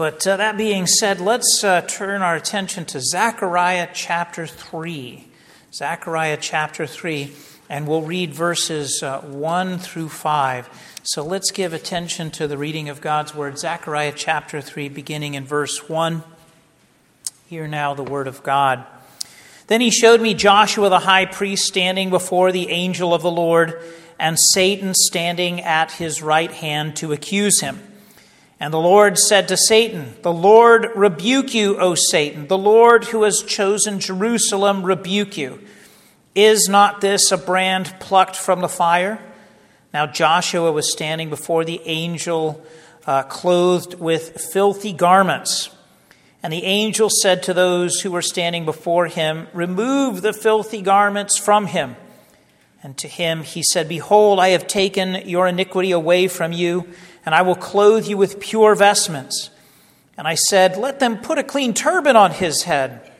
But 0.00 0.26
uh, 0.26 0.38
that 0.38 0.56
being 0.56 0.86
said, 0.86 1.20
let's 1.20 1.62
uh, 1.62 1.82
turn 1.82 2.22
our 2.22 2.34
attention 2.34 2.86
to 2.86 3.02
Zechariah 3.02 3.90
chapter 3.92 4.46
3. 4.46 5.26
Zechariah 5.74 6.38
chapter 6.40 6.86
3, 6.86 7.30
and 7.68 7.86
we'll 7.86 8.00
read 8.00 8.32
verses 8.32 9.02
uh, 9.02 9.20
1 9.20 9.78
through 9.78 10.08
5. 10.08 11.00
So 11.02 11.22
let's 11.22 11.50
give 11.50 11.74
attention 11.74 12.30
to 12.30 12.48
the 12.48 12.56
reading 12.56 12.88
of 12.88 13.02
God's 13.02 13.34
word. 13.34 13.58
Zechariah 13.58 14.14
chapter 14.16 14.62
3, 14.62 14.88
beginning 14.88 15.34
in 15.34 15.44
verse 15.44 15.86
1. 15.86 16.22
Hear 17.48 17.68
now 17.68 17.92
the 17.92 18.02
word 18.02 18.26
of 18.26 18.42
God. 18.42 18.86
Then 19.66 19.82
he 19.82 19.90
showed 19.90 20.22
me 20.22 20.32
Joshua 20.32 20.88
the 20.88 21.00
high 21.00 21.26
priest 21.26 21.66
standing 21.66 22.08
before 22.08 22.52
the 22.52 22.70
angel 22.70 23.12
of 23.12 23.20
the 23.20 23.30
Lord, 23.30 23.78
and 24.18 24.38
Satan 24.54 24.94
standing 24.94 25.60
at 25.60 25.92
his 25.92 26.22
right 26.22 26.50
hand 26.52 26.96
to 26.96 27.12
accuse 27.12 27.60
him. 27.60 27.82
And 28.60 28.74
the 28.74 28.78
Lord 28.78 29.18
said 29.18 29.48
to 29.48 29.56
Satan, 29.56 30.14
The 30.20 30.32
Lord 30.32 30.90
rebuke 30.94 31.54
you, 31.54 31.78
O 31.78 31.94
Satan. 31.94 32.46
The 32.46 32.58
Lord 32.58 33.04
who 33.04 33.22
has 33.22 33.42
chosen 33.42 34.00
Jerusalem 34.00 34.84
rebuke 34.84 35.38
you. 35.38 35.60
Is 36.34 36.68
not 36.68 37.00
this 37.00 37.32
a 37.32 37.38
brand 37.38 37.94
plucked 38.00 38.36
from 38.36 38.60
the 38.60 38.68
fire? 38.68 39.18
Now 39.94 40.06
Joshua 40.06 40.70
was 40.70 40.92
standing 40.92 41.30
before 41.30 41.64
the 41.64 41.80
angel, 41.86 42.62
uh, 43.06 43.22
clothed 43.22 43.94
with 43.94 44.46
filthy 44.52 44.92
garments. 44.92 45.70
And 46.42 46.52
the 46.52 46.64
angel 46.64 47.08
said 47.10 47.42
to 47.44 47.54
those 47.54 48.00
who 48.00 48.10
were 48.10 48.22
standing 48.22 48.66
before 48.66 49.06
him, 49.06 49.48
Remove 49.54 50.20
the 50.20 50.34
filthy 50.34 50.82
garments 50.82 51.38
from 51.38 51.66
him. 51.66 51.96
And 52.82 52.96
to 52.98 53.08
him 53.08 53.42
he 53.42 53.62
said, 53.62 53.88
Behold, 53.88 54.38
I 54.38 54.48
have 54.48 54.66
taken 54.66 55.28
your 55.28 55.46
iniquity 55.46 55.90
away 55.90 56.28
from 56.28 56.52
you, 56.52 56.88
and 57.24 57.34
I 57.34 57.42
will 57.42 57.56
clothe 57.56 58.06
you 58.06 58.16
with 58.16 58.40
pure 58.40 58.74
vestments. 58.74 59.50
And 60.16 60.26
I 60.26 60.34
said, 60.34 60.76
Let 60.76 61.00
them 61.00 61.18
put 61.18 61.38
a 61.38 61.42
clean 61.44 61.74
turban 61.74 62.16
on 62.16 62.30
his 62.30 62.62
head. 62.62 63.10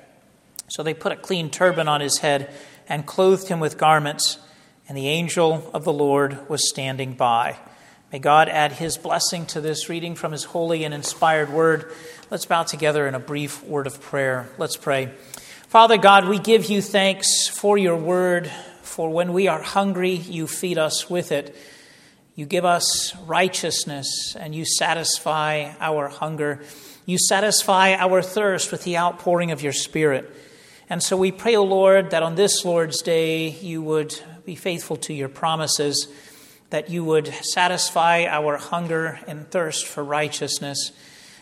So 0.69 0.83
they 0.83 0.95
put 0.95 1.13
a 1.13 1.17
clean 1.17 1.51
turban 1.51 1.89
on 1.89 2.01
his 2.01 2.19
head 2.19 2.53
and 2.89 3.07
clothed 3.07 3.49
him 3.49 3.61
with 3.61 3.79
garments, 3.79 4.39
and 4.89 4.97
the 4.97 5.09
angel 5.09 5.71
of 5.73 5.85
the 5.85 5.93
Lord 5.93 6.49
was 6.49 6.69
standing 6.69 7.15
by. 7.15 7.57
May 8.13 8.19
God 8.19 8.49
add 8.49 8.73
his 8.73 8.99
blessing 8.99 9.47
to 9.47 9.61
this 9.61 9.89
reading 9.89 10.17
from 10.17 10.33
his 10.33 10.43
holy 10.43 10.83
and 10.83 10.93
inspired 10.93 11.51
word. 11.51 11.93
Let's 12.29 12.45
bow 12.45 12.65
together 12.65 13.07
in 13.07 13.15
a 13.15 13.21
brief 13.21 13.63
word 13.63 13.87
of 13.87 14.01
prayer. 14.01 14.49
Let's 14.59 14.77
pray. 14.77 15.13
Father 15.69 15.97
God, 15.97 16.29
we 16.29 16.41
give 16.41 16.69
you 16.69 16.83
thanks 16.83 17.47
for 17.47 17.79
your 17.79 17.95
word, 17.95 18.51
for 18.83 19.09
when 19.09 19.33
we 19.33 19.47
are 19.47 19.63
hungry, 19.63 20.15
you 20.15 20.49
feed 20.49 20.77
us 20.77 21.09
with 21.09 21.31
it. 21.31 21.57
You 22.35 22.47
give 22.47 22.65
us 22.65 23.15
righteousness 23.27 24.37
and 24.39 24.55
you 24.55 24.65
satisfy 24.65 25.73
our 25.81 26.09
hunger. 26.09 26.63
You 27.07 27.19
satisfy 27.19 27.95
our 27.95 28.23
thirst 28.23 28.71
with 28.71 28.85
the 28.85 28.97
outpouring 28.97 29.51
of 29.51 29.63
your 29.63 29.73
Spirit. 29.73 30.31
And 30.89 31.03
so 31.03 31.17
we 31.17 31.33
pray, 31.33 31.57
O 31.57 31.65
Lord, 31.65 32.11
that 32.11 32.23
on 32.23 32.35
this 32.35 32.65
Lord's 32.65 33.03
Day 33.03 33.51
you 33.51 33.83
would 33.83 34.21
be 34.45 34.55
faithful 34.55 34.97
to 34.97 35.15
your 35.15 35.29
promises, 35.29 36.09
that 36.71 36.91
you 36.91 37.05
would 37.05 37.29
satisfy 37.29 38.25
our 38.25 38.57
hunger 38.57 39.21
and 39.27 39.51
thirst 39.51 39.87
for 39.87 40.03
righteousness, 40.03 40.93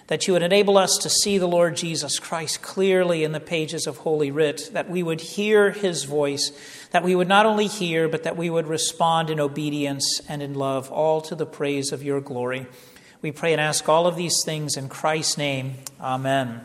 that 0.09 0.27
you 0.27 0.33
would 0.33 0.43
enable 0.43 0.77
us 0.77 0.97
to 0.99 1.11
see 1.11 1.39
the 1.39 1.47
Lord 1.47 1.77
Jesus 1.77 2.19
Christ 2.19 2.63
clearly 2.63 3.25
in 3.25 3.33
the 3.33 3.41
pages 3.41 3.87
of 3.87 3.99
Holy 3.99 4.31
Writ, 4.31 4.71
that 4.73 4.91
we 4.91 5.03
would 5.03 5.21
hear 5.21 5.71
his 5.71 6.05
voice, 6.05 6.51
that 6.91 7.05
we 7.05 7.15
would 7.15 7.29
not 7.29 7.47
only 7.47 7.67
hear, 7.67 8.09
but 8.09 8.25
that 8.25 8.37
we 8.37 8.49
would 8.49 8.67
respond 8.67 9.29
in 9.29 9.39
obedience 9.39 10.21
and 10.29 10.43
in 10.43 10.55
love, 10.55 10.91
all 10.91 11.21
to 11.21 11.35
the 11.35 11.47
praise 11.47 11.93
of 11.93 12.03
your 12.03 12.23
glory. 12.23 12.67
We 13.21 13.33
pray 13.33 13.53
and 13.53 13.61
ask 13.61 13.87
all 13.89 14.07
of 14.07 14.17
these 14.17 14.43
things 14.45 14.77
in 14.77 14.89
Christ's 14.89 15.37
name. 15.37 15.75
Amen. 16.01 16.65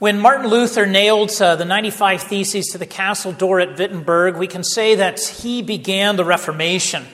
When 0.00 0.18
Martin 0.18 0.46
Luther 0.46 0.86
nailed 0.86 1.30
uh, 1.40 1.56
the 1.56 1.64
95 1.64 2.22
Theses 2.22 2.68
to 2.68 2.78
the 2.78 2.86
castle 2.86 3.32
door 3.32 3.60
at 3.60 3.78
Wittenberg, 3.78 4.36
we 4.36 4.46
can 4.46 4.64
say 4.64 4.96
that 4.96 5.20
he 5.20 5.62
began 5.62 6.16
the 6.16 6.24
Reformation. 6.24 7.04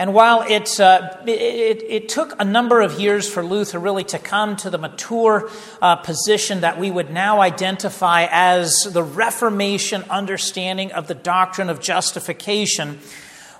And 0.00 0.14
while 0.14 0.40
it, 0.48 0.80
uh, 0.80 1.18
it, 1.26 1.82
it, 1.86 2.08
took 2.08 2.34
a 2.40 2.44
number 2.44 2.80
of 2.80 2.98
years 2.98 3.28
for 3.28 3.44
Luther 3.44 3.78
really 3.78 4.04
to 4.04 4.18
come 4.18 4.56
to 4.56 4.70
the 4.70 4.78
mature 4.78 5.50
uh, 5.82 5.96
position 5.96 6.62
that 6.62 6.80
we 6.80 6.90
would 6.90 7.10
now 7.10 7.42
identify 7.42 8.26
as 8.30 8.88
the 8.90 9.02
Reformation 9.02 10.02
understanding 10.08 10.90
of 10.92 11.06
the 11.06 11.14
doctrine 11.14 11.68
of 11.68 11.80
justification, 11.82 12.98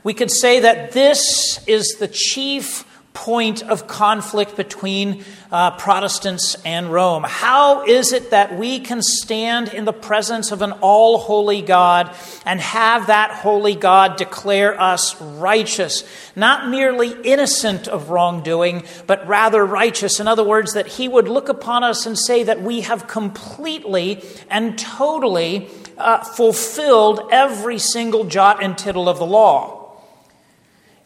we 0.02 0.14
could 0.14 0.30
say 0.30 0.60
that 0.60 0.92
this 0.92 1.62
is 1.66 1.96
the 1.98 2.08
chief 2.08 2.86
point 3.12 3.62
of 3.62 3.88
conflict 3.88 4.56
between 4.56 5.24
uh, 5.50 5.72
Protestants 5.72 6.54
and 6.64 6.92
Rome. 6.92 7.24
How 7.26 7.84
is 7.84 8.12
it 8.12 8.30
that 8.30 8.56
we 8.56 8.78
can 8.78 9.02
stand 9.02 9.74
in 9.74 9.84
the 9.84 9.92
presence 9.92 10.52
of 10.52 10.62
an 10.62 10.72
all 10.80 11.18
holy 11.18 11.60
God 11.60 12.14
and 12.46 12.60
have 12.60 13.08
that 13.08 13.32
holy 13.32 13.74
God 13.74 14.16
declare 14.16 14.80
us 14.80 15.20
righteous, 15.20 16.04
not 16.36 16.68
merely 16.68 17.10
innocent 17.24 17.88
of 17.88 18.10
wrongdoing, 18.10 18.84
but 19.08 19.26
rather 19.26 19.66
righteous? 19.66 20.20
In 20.20 20.28
other 20.28 20.44
words, 20.44 20.74
that 20.74 20.86
He 20.86 21.08
would 21.08 21.26
look 21.26 21.48
upon 21.48 21.82
us 21.82 22.06
and 22.06 22.16
say 22.16 22.44
that 22.44 22.62
we 22.62 22.82
have 22.82 23.08
completely 23.08 24.22
and 24.48 24.78
totally 24.78 25.68
uh, 25.98 26.22
fulfilled 26.22 27.28
every 27.32 27.78
single 27.78 28.24
jot 28.24 28.62
and 28.62 28.78
tittle 28.78 29.08
of 29.08 29.18
the 29.18 29.26
law. 29.26 29.79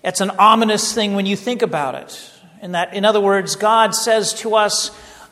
It's 0.05 0.21
an 0.21 0.33
ominous 0.39 0.93
thing 0.93 1.15
when 1.15 1.25
you 1.25 1.35
think 1.35 1.63
about 1.63 1.95
it. 1.95 2.31
In 2.61 2.73
that, 2.73 2.93
in 2.93 3.07
other 3.07 3.21
words, 3.21 3.57
God 3.57 3.95
says 3.95 4.35
to 4.35 4.55
us, 4.55 4.91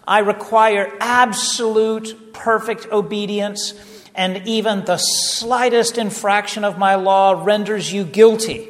I 0.08 0.20
require 0.20 0.90
absolute 0.98 2.32
perfect 2.32 2.86
obedience, 2.90 3.74
and 4.14 4.48
even 4.48 4.84
the 4.84 4.96
slightest 4.96 5.98
infraction 5.98 6.64
of 6.64 6.78
my 6.78 6.94
law 6.94 7.42
renders 7.44 7.92
you 7.92 8.02
guilty. 8.04 8.68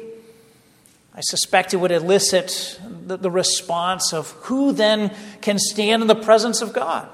I 1.15 1.21
suspect 1.21 1.73
it 1.73 1.77
would 1.77 1.91
elicit 1.91 2.79
the, 3.05 3.17
the, 3.17 3.31
response 3.31 4.13
of 4.13 4.31
who 4.31 4.73
then 4.73 5.13
can 5.41 5.57
stand 5.57 6.01
in 6.01 6.07
the 6.07 6.15
presence 6.15 6.61
of 6.61 6.73
God? 6.73 7.07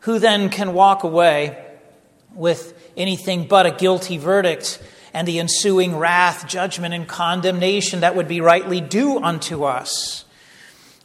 Who 0.00 0.18
then 0.18 0.50
can 0.50 0.72
walk 0.72 1.02
away 1.02 1.62
with 2.32 2.78
anything 2.96 3.48
but 3.48 3.66
a 3.66 3.70
guilty 3.70 4.18
verdict 4.18 4.80
and 5.14 5.26
the 5.26 5.38
ensuing 5.38 5.96
wrath, 5.96 6.46
judgment, 6.46 6.92
and 6.92 7.08
condemnation 7.08 8.00
that 8.00 8.16
would 8.16 8.28
be 8.28 8.40
rightly 8.40 8.80
due 8.80 9.18
unto 9.20 9.64
us. 9.64 10.24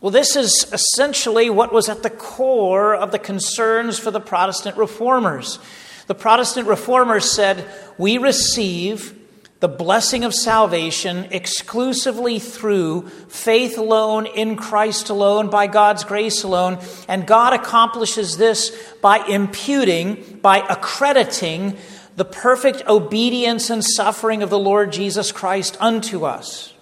Well, 0.01 0.11
this 0.11 0.35
is 0.35 0.65
essentially 0.73 1.49
what 1.49 1.71
was 1.71 1.89
at 1.89 2.03
the 2.03 2.09
core 2.09 2.95
of 2.95 3.11
the 3.11 3.19
concerns 3.19 3.99
for 3.99 4.11
the 4.11 4.19
Protestant 4.19 4.77
reformers. 4.77 5.59
The 6.07 6.15
Protestant 6.15 6.67
reformers 6.67 7.29
said, 7.29 7.65
We 7.97 8.17
receive 8.17 9.15
the 9.59 9.67
blessing 9.67 10.23
of 10.23 10.33
salvation 10.33 11.27
exclusively 11.31 12.39
through 12.39 13.09
faith 13.27 13.77
alone, 13.77 14.25
in 14.25 14.55
Christ 14.55 15.09
alone, 15.09 15.49
by 15.49 15.67
God's 15.67 16.05
grace 16.05 16.43
alone. 16.43 16.79
And 17.09 17.27
God 17.27 17.51
accomplishes 17.51 18.37
this 18.37 18.71
by 19.01 19.17
imputing, 19.27 20.39
by 20.41 20.59
accrediting 20.59 21.77
the 22.15 22.25
perfect 22.25 22.87
obedience 22.87 23.69
and 23.69 23.83
suffering 23.83 24.43
of 24.43 24.49
the 24.49 24.59
Lord 24.59 24.91
Jesus 24.91 25.31
Christ 25.31 25.77
unto 25.79 26.25
us. 26.25 26.73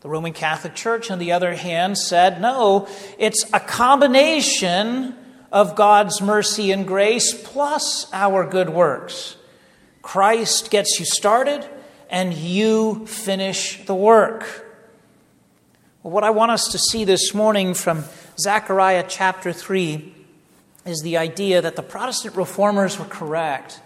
The 0.00 0.08
Roman 0.08 0.32
Catholic 0.32 0.74
Church, 0.74 1.10
on 1.10 1.18
the 1.18 1.32
other 1.32 1.54
hand, 1.54 1.96
said, 1.96 2.40
no, 2.40 2.86
it's 3.18 3.44
a 3.52 3.60
combination 3.60 5.16
of 5.50 5.76
God's 5.76 6.20
mercy 6.20 6.72
and 6.72 6.86
grace 6.86 7.32
plus 7.32 8.06
our 8.12 8.44
good 8.44 8.68
works. 8.68 9.36
Christ 10.02 10.70
gets 10.70 10.98
you 10.98 11.06
started, 11.06 11.66
and 12.10 12.34
you 12.34 13.06
finish 13.06 13.84
the 13.86 13.94
work. 13.94 14.66
Well, 16.02 16.12
what 16.12 16.22
I 16.22 16.30
want 16.30 16.52
us 16.52 16.68
to 16.72 16.78
see 16.78 17.04
this 17.04 17.32
morning 17.32 17.72
from 17.72 18.04
Zechariah 18.38 19.06
chapter 19.08 19.52
3 19.52 20.14
is 20.84 21.00
the 21.00 21.16
idea 21.16 21.62
that 21.62 21.76
the 21.76 21.82
Protestant 21.82 22.36
reformers 22.36 22.98
were 22.98 23.06
correct 23.06 23.80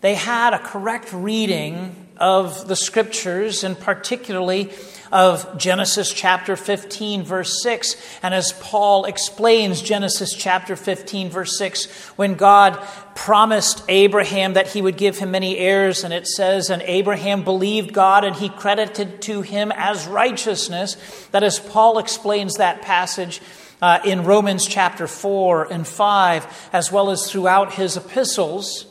they 0.00 0.14
had 0.14 0.54
a 0.54 0.58
correct 0.58 1.12
reading 1.12 1.94
of 2.16 2.68
the 2.68 2.76
scriptures, 2.76 3.64
and 3.64 3.78
particularly 3.78 4.70
of 5.10 5.58
Genesis 5.58 6.12
chapter 6.12 6.54
15, 6.54 7.24
verse 7.24 7.62
6. 7.62 7.96
And 8.22 8.32
as 8.32 8.52
Paul 8.60 9.06
explains 9.06 9.82
Genesis 9.82 10.34
chapter 10.34 10.76
15, 10.76 11.30
verse 11.30 11.58
6, 11.58 11.86
when 12.16 12.34
God 12.34 12.78
promised 13.14 13.82
Abraham 13.88 14.52
that 14.52 14.68
he 14.68 14.82
would 14.82 14.96
give 14.96 15.18
him 15.18 15.32
many 15.32 15.58
heirs, 15.58 16.04
and 16.04 16.14
it 16.14 16.26
says, 16.26 16.70
And 16.70 16.82
Abraham 16.82 17.42
believed 17.42 17.92
God, 17.92 18.24
and 18.24 18.36
he 18.36 18.48
credited 18.48 19.22
to 19.22 19.40
him 19.42 19.72
as 19.74 20.06
righteousness. 20.06 20.96
That 21.32 21.42
as 21.42 21.58
Paul 21.58 21.98
explains 21.98 22.56
that 22.56 22.82
passage, 22.82 23.40
uh, 23.82 23.98
in 24.04 24.24
Romans 24.24 24.66
chapter 24.66 25.06
4 25.06 25.72
and 25.72 25.86
5, 25.86 26.68
as 26.72 26.92
well 26.92 27.10
as 27.10 27.30
throughout 27.30 27.74
his 27.74 27.96
epistles, 27.96 28.86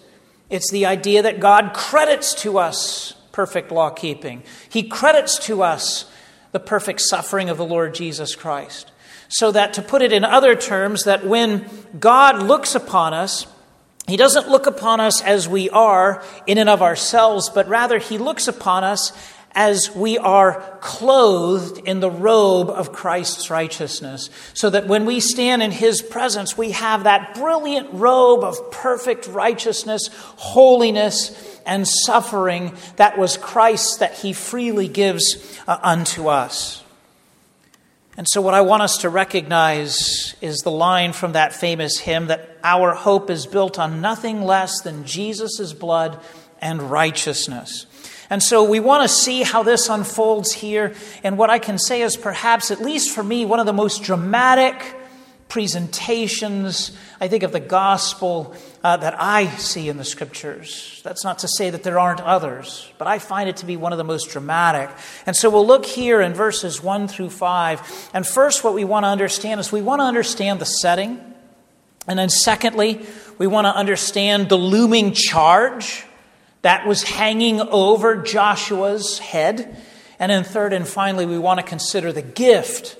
it's 0.49 0.71
the 0.71 0.85
idea 0.85 1.21
that 1.21 1.39
God 1.39 1.73
credits 1.73 2.33
to 2.41 2.57
us 2.57 3.13
perfect 3.31 3.71
law 3.71 3.89
keeping, 3.89 4.43
He 4.69 4.83
credits 4.83 5.37
to 5.45 5.63
us 5.63 6.11
the 6.51 6.59
perfect 6.59 7.01
suffering 7.01 7.49
of 7.49 7.57
the 7.57 7.65
Lord 7.65 7.93
Jesus 7.93 8.35
Christ. 8.35 8.91
So 9.29 9.51
that, 9.51 9.73
to 9.73 9.83
put 9.83 10.01
it 10.01 10.11
in 10.11 10.25
other 10.25 10.55
terms, 10.55 11.03
that 11.03 11.23
when 11.23 11.69
God 11.99 12.41
looks 12.41 12.73
upon 12.73 13.13
us, 13.13 13.45
he 14.07 14.17
doesn't 14.17 14.49
look 14.49 14.65
upon 14.65 14.99
us 14.99 15.21
as 15.21 15.47
we 15.47 15.69
are 15.69 16.23
in 16.47 16.57
and 16.57 16.67
of 16.67 16.81
ourselves, 16.81 17.49
but 17.49 17.67
rather 17.67 17.99
he 17.99 18.17
looks 18.17 18.47
upon 18.47 18.83
us 18.83 19.13
as 19.53 19.93
we 19.95 20.17
are 20.17 20.77
clothed 20.79 21.79
in 21.87 21.99
the 21.99 22.11
robe 22.11 22.69
of 22.69 22.91
Christ's 22.91 23.49
righteousness, 23.49 24.29
so 24.53 24.69
that 24.69 24.87
when 24.87 25.05
we 25.05 25.19
stand 25.19 25.63
in 25.63 25.71
His 25.71 26.01
presence, 26.01 26.57
we 26.57 26.71
have 26.71 27.03
that 27.03 27.35
brilliant 27.35 27.89
robe 27.93 28.43
of 28.43 28.71
perfect 28.71 29.27
righteousness, 29.27 30.09
holiness, 30.11 31.59
and 31.65 31.87
suffering 31.87 32.75
that 32.97 33.17
was 33.17 33.37
Christ 33.37 33.99
that 33.99 34.13
He 34.13 34.33
freely 34.33 34.87
gives 34.87 35.59
uh, 35.67 35.79
unto 35.81 36.27
us. 36.27 36.83
And 38.19 38.27
so, 38.27 38.41
what 38.41 38.53
I 38.53 38.61
want 38.61 38.83
us 38.83 38.97
to 38.97 39.09
recognize 39.09 40.35
is 40.41 40.57
the 40.57 40.71
line 40.71 41.13
from 41.13 41.31
that 41.31 41.53
famous 41.53 41.99
hymn 41.99 42.27
that 42.27 42.57
our 42.65 42.93
hope 42.93 43.29
is 43.29 43.45
built 43.45 43.79
on 43.79 44.01
nothing 44.01 44.43
less 44.43 44.81
than 44.81 45.05
Jesus' 45.05 45.71
blood 45.71 46.19
and 46.59 46.81
righteousness. 46.81 47.85
And 48.29 48.43
so 48.43 48.63
we 48.63 48.79
want 48.79 49.03
to 49.03 49.09
see 49.09 49.41
how 49.41 49.63
this 49.63 49.89
unfolds 49.89 50.51
here. 50.51 50.93
And 51.23 51.37
what 51.37 51.49
I 51.49 51.59
can 51.59 51.79
say 51.79 52.01
is 52.01 52.15
perhaps, 52.15 52.69
at 52.69 52.79
least 52.79 53.13
for 53.13 53.23
me, 53.23 53.45
one 53.45 53.59
of 53.59 53.65
the 53.65 53.73
most 53.73 54.03
dramatic 54.03 54.95
presentations, 55.47 56.95
I 57.19 57.27
think, 57.27 57.41
of 57.41 57.51
the 57.51 57.59
gospel 57.59 58.55
uh, 58.83 58.97
that 58.97 59.19
I 59.19 59.47
see 59.57 59.89
in 59.89 59.97
the 59.97 60.03
scriptures. 60.05 61.01
That's 61.03 61.23
not 61.23 61.39
to 61.39 61.47
say 61.47 61.71
that 61.71 61.81
there 61.81 61.99
aren't 61.99 62.21
others, 62.21 62.87
but 62.99 63.07
I 63.07 63.17
find 63.17 63.49
it 63.49 63.57
to 63.57 63.65
be 63.65 63.75
one 63.75 63.91
of 63.91 63.97
the 63.97 64.03
most 64.03 64.29
dramatic. 64.29 64.91
And 65.25 65.35
so 65.35 65.49
we'll 65.49 65.65
look 65.65 65.87
here 65.87 66.21
in 66.21 66.35
verses 66.35 66.83
1 66.83 67.07
through 67.07 67.31
5. 67.31 68.11
And 68.13 68.25
first, 68.25 68.63
what 68.63 68.75
we 68.75 68.85
want 68.85 69.05
to 69.05 69.07
understand 69.07 69.59
is 69.59 69.71
we 69.71 69.81
want 69.81 70.01
to 70.01 70.05
understand 70.05 70.59
the 70.59 70.65
setting. 70.65 71.19
And 72.07 72.19
then, 72.19 72.29
secondly, 72.29 73.05
we 73.39 73.47
want 73.47 73.65
to 73.65 73.75
understand 73.75 74.49
the 74.49 74.57
looming 74.57 75.13
charge 75.13 76.05
that 76.61 76.87
was 76.87 77.03
hanging 77.03 77.61
over 77.61 78.17
Joshua's 78.17 79.19
head. 79.19 79.77
And 80.19 80.31
then, 80.31 80.43
third 80.43 80.73
and 80.73 80.87
finally, 80.87 81.25
we 81.25 81.37
want 81.37 81.59
to 81.59 81.65
consider 81.65 82.11
the 82.11 82.21
gift 82.21 82.97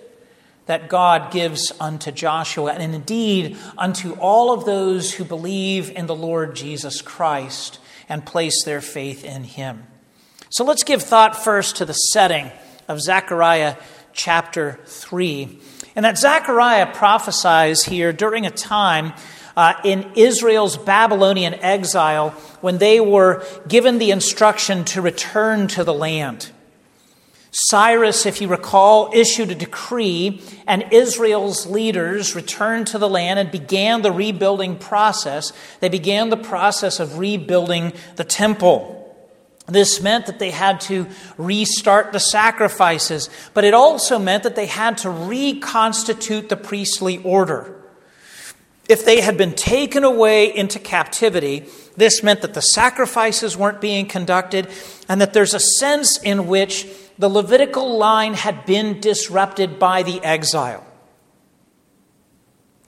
that 0.68 0.88
God 0.88 1.32
gives 1.32 1.74
unto 1.80 2.12
Joshua, 2.12 2.74
and 2.74 2.94
indeed 2.94 3.58
unto 3.76 4.14
all 4.14 4.54
of 4.54 4.66
those 4.66 5.12
who 5.12 5.26
believe 5.26 5.90
in 5.90 6.06
the 6.06 6.16
Lord 6.16 6.56
Jesus 6.56 7.02
Christ 7.02 7.80
and 8.08 8.26
place 8.26 8.64
their 8.64 8.80
faith 8.80 9.26
in 9.26 9.44
him. 9.44 9.84
So 10.50 10.64
let's 10.64 10.84
give 10.84 11.02
thought 11.02 11.36
first 11.36 11.78
to 11.78 11.86
the 11.86 11.94
setting 11.94 12.52
of 12.88 13.02
Zechariah 13.02 13.78
chapter 14.14 14.80
3. 14.86 15.60
And 15.96 16.06
that 16.06 16.18
Zechariah 16.18 16.94
prophesies 16.94 17.84
here 17.84 18.14
during 18.14 18.46
a 18.46 18.52
time 18.52 19.14
uh, 19.56 19.74
in 19.84 20.12
Israel's 20.16 20.78
Babylonian 20.78 21.54
exile 21.56 22.30
when 22.62 22.78
they 22.78 23.00
were 23.00 23.46
given 23.68 23.98
the 23.98 24.12
instruction 24.12 24.86
to 24.86 25.02
return 25.02 25.68
to 25.70 25.84
the 25.84 25.94
land. 25.94 26.52
Cyrus, 27.52 28.28
if 28.28 28.42
you 28.42 28.48
recall, 28.48 29.10
issued 29.12 29.50
a 29.50 29.56
decree, 29.56 30.42
and 30.68 30.86
Israel's 30.92 31.66
leaders 31.66 32.36
returned 32.36 32.88
to 32.88 33.00
the 33.00 33.10
land 33.10 33.40
and 33.40 33.50
began 33.50 34.04
the 34.04 34.12
rebuilding 34.12 34.78
process. 34.78 35.52
They 35.80 35.90
began 35.90 36.30
the 36.30 36.38
process 36.38 37.00
of 37.00 37.18
rebuilding 37.18 37.94
the 38.18 38.24
temple. 38.24 38.96
This 39.66 40.02
meant 40.02 40.28
that 40.28 40.40
they 40.40 40.52
had 40.52 40.82
to 40.82 41.08
restart 41.38 42.12
the 42.12 42.20
sacrifices, 42.20 43.30
but 43.54 43.64
it 43.64 43.74
also 43.74 44.20
meant 44.20 44.44
that 44.44 44.56
they 44.56 44.66
had 44.66 45.00
to 45.00 45.10
reconstitute 45.10 46.50
the 46.50 46.58
priestly 46.58 47.18
order. 47.24 47.79
If 48.90 49.06
they 49.06 49.22
had 49.22 49.38
been 49.38 49.54
taken 49.54 50.04
away 50.04 50.54
into 50.54 50.80
captivity, 50.80 51.66
this 51.96 52.24
meant 52.24 52.42
that 52.42 52.56
the 52.56 52.62
sacrifices 52.62 53.56
weren't 53.56 53.80
being 53.80 54.08
conducted, 54.08 54.68
and 55.08 55.22
that 55.22 55.32
there's 55.32 55.54
a 55.54 55.60
sense 55.60 56.20
in 56.22 56.48
which 56.48 56.88
the 57.20 57.30
Levitical 57.30 57.98
line 57.98 58.34
had 58.34 58.66
been 58.66 59.00
disrupted 59.00 59.78
by 59.78 60.02
the 60.02 60.24
exile. 60.24 60.86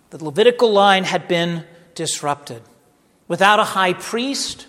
The 0.09 0.23
Levitical 0.23 0.71
line 0.71 1.03
had 1.03 1.27
been 1.27 1.65
disrupted. 1.93 2.63
Without 3.27 3.59
a 3.59 3.63
high 3.63 3.93
priest, 3.93 4.65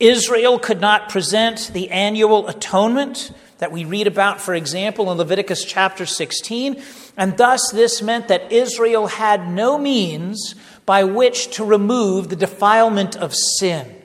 Israel 0.00 0.58
could 0.58 0.80
not 0.80 1.08
present 1.08 1.70
the 1.72 1.90
annual 1.90 2.48
atonement 2.48 3.30
that 3.58 3.72
we 3.72 3.84
read 3.84 4.06
about, 4.06 4.40
for 4.40 4.54
example, 4.54 5.10
in 5.10 5.18
Leviticus 5.18 5.64
chapter 5.64 6.06
16. 6.06 6.82
And 7.18 7.36
thus, 7.36 7.70
this 7.72 8.00
meant 8.00 8.28
that 8.28 8.52
Israel 8.52 9.08
had 9.08 9.50
no 9.50 9.76
means 9.76 10.54
by 10.86 11.02
which 11.02 11.56
to 11.56 11.64
remove 11.64 12.28
the 12.28 12.36
defilement 12.36 13.16
of 13.16 13.34
sin. 13.34 13.96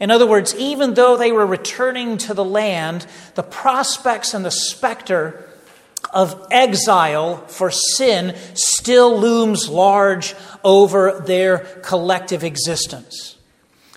In 0.00 0.10
other 0.10 0.26
words, 0.26 0.54
even 0.56 0.94
though 0.94 1.18
they 1.18 1.32
were 1.32 1.46
returning 1.46 2.16
to 2.18 2.34
the 2.34 2.44
land, 2.44 3.06
the 3.34 3.42
prospects 3.42 4.32
and 4.32 4.44
the 4.44 4.50
specter 4.50 5.48
of 6.12 6.46
exile 6.50 7.36
for 7.46 7.70
sin 7.70 8.34
still 8.54 9.18
looms 9.18 9.68
large 9.68 10.34
over 10.64 11.22
their 11.26 11.58
collective 11.58 12.42
existence. 12.42 13.36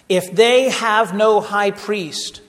If 0.09 0.33
they 0.33 0.69
have 0.69 1.13
no 1.13 1.39
high 1.39 1.71
priest, 1.71 2.41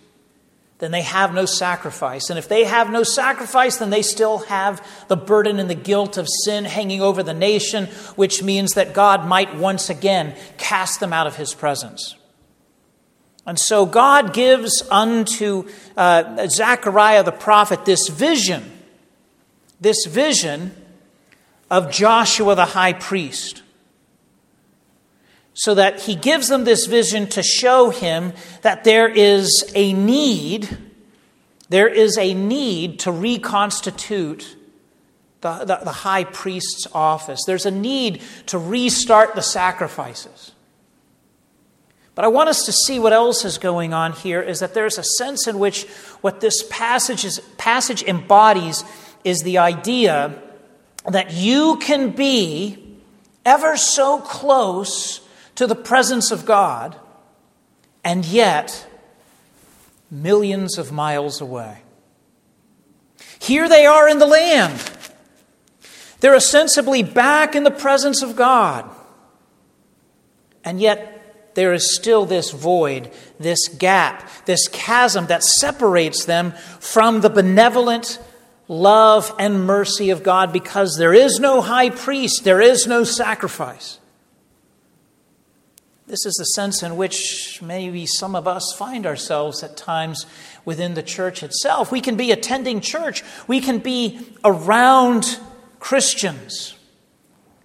then 0.80 0.90
they 0.90 1.02
have 1.02 1.32
no 1.32 1.44
sacrifice. 1.44 2.30
And 2.30 2.38
if 2.38 2.48
they 2.48 2.64
have 2.64 2.90
no 2.90 3.02
sacrifice, 3.02 3.76
then 3.76 3.90
they 3.90 4.02
still 4.02 4.38
have 4.38 4.84
the 5.08 5.16
burden 5.16 5.58
and 5.58 5.70
the 5.70 5.74
guilt 5.74 6.16
of 6.16 6.26
sin 6.44 6.64
hanging 6.64 7.02
over 7.02 7.22
the 7.22 7.34
nation, 7.34 7.86
which 8.16 8.42
means 8.42 8.72
that 8.72 8.94
God 8.94 9.26
might 9.26 9.56
once 9.56 9.90
again 9.90 10.34
cast 10.56 10.98
them 10.98 11.12
out 11.12 11.26
of 11.26 11.36
his 11.36 11.54
presence. 11.54 12.16
And 13.46 13.58
so 13.58 13.86
God 13.86 14.32
gives 14.32 14.82
unto 14.90 15.68
uh, 15.96 16.48
Zechariah 16.48 17.24
the 17.24 17.32
prophet 17.32 17.84
this 17.84 18.08
vision, 18.08 18.70
this 19.80 20.06
vision 20.06 20.74
of 21.70 21.90
Joshua 21.90 22.54
the 22.54 22.64
high 22.64 22.92
priest 22.92 23.62
so 25.60 25.74
that 25.74 26.00
he 26.00 26.14
gives 26.14 26.48
them 26.48 26.64
this 26.64 26.86
vision 26.86 27.26
to 27.26 27.42
show 27.42 27.90
him 27.90 28.32
that 28.62 28.82
there 28.82 29.06
is 29.06 29.70
a 29.74 29.92
need, 29.92 30.74
there 31.68 31.86
is 31.86 32.16
a 32.16 32.32
need 32.32 32.98
to 33.00 33.12
reconstitute 33.12 34.56
the, 35.42 35.58
the, 35.58 35.80
the, 35.84 35.92
high 35.92 36.24
priest's 36.24 36.86
office. 36.94 37.44
There's 37.46 37.66
a 37.66 37.70
need 37.70 38.22
to 38.46 38.56
restart 38.56 39.34
the 39.34 39.42
sacrifices. 39.42 40.52
But 42.14 42.24
I 42.24 42.28
want 42.28 42.48
us 42.48 42.64
to 42.64 42.72
see 42.72 42.98
what 42.98 43.12
else 43.12 43.44
is 43.44 43.58
going 43.58 43.92
on 43.92 44.14
here 44.14 44.40
is 44.40 44.60
that 44.60 44.72
there's 44.72 44.96
a 44.96 45.04
sense 45.04 45.46
in 45.46 45.58
which 45.58 45.86
what 46.22 46.40
this 46.40 46.64
passage, 46.70 47.26
is, 47.26 47.38
passage 47.58 48.02
embodies 48.02 48.82
is 49.24 49.42
the 49.42 49.58
idea 49.58 50.40
that 51.06 51.34
you 51.34 51.76
can 51.76 52.12
be 52.12 52.98
ever 53.44 53.76
so 53.76 54.20
close 54.20 55.19
to 55.60 55.66
the 55.66 55.74
presence 55.74 56.30
of 56.30 56.46
God, 56.46 56.96
and 58.02 58.24
yet 58.24 58.88
millions 60.10 60.78
of 60.78 60.90
miles 60.90 61.42
away. 61.42 61.82
Here 63.38 63.68
they 63.68 63.84
are 63.84 64.08
in 64.08 64.18
the 64.18 64.26
land. 64.26 64.82
They're 66.20 66.34
ostensibly 66.34 67.02
back 67.02 67.54
in 67.54 67.64
the 67.64 67.70
presence 67.70 68.22
of 68.22 68.36
God. 68.36 68.88
And 70.64 70.80
yet, 70.80 71.52
there 71.54 71.74
is 71.74 71.94
still 71.94 72.24
this 72.24 72.52
void, 72.52 73.12
this 73.38 73.68
gap, 73.68 74.26
this 74.46 74.66
chasm 74.66 75.26
that 75.26 75.44
separates 75.44 76.24
them 76.24 76.52
from 76.80 77.20
the 77.20 77.28
benevolent 77.28 78.18
love 78.66 79.34
and 79.38 79.66
mercy 79.66 80.08
of 80.08 80.22
God 80.22 80.54
because 80.54 80.96
there 80.96 81.12
is 81.12 81.38
no 81.38 81.60
high 81.60 81.90
priest, 81.90 82.44
there 82.44 82.62
is 82.62 82.86
no 82.86 83.04
sacrifice. 83.04 83.99
This 86.10 86.26
is 86.26 86.34
the 86.34 86.44
sense 86.44 86.82
in 86.82 86.96
which 86.96 87.62
maybe 87.62 88.04
some 88.04 88.34
of 88.34 88.48
us 88.48 88.74
find 88.76 89.06
ourselves 89.06 89.62
at 89.62 89.76
times 89.76 90.26
within 90.64 90.94
the 90.94 91.04
church 91.04 91.44
itself. 91.44 91.92
We 91.92 92.00
can 92.00 92.16
be 92.16 92.32
attending 92.32 92.80
church, 92.80 93.22
we 93.46 93.60
can 93.60 93.78
be 93.78 94.18
around 94.44 95.38
Christians. 95.78 96.74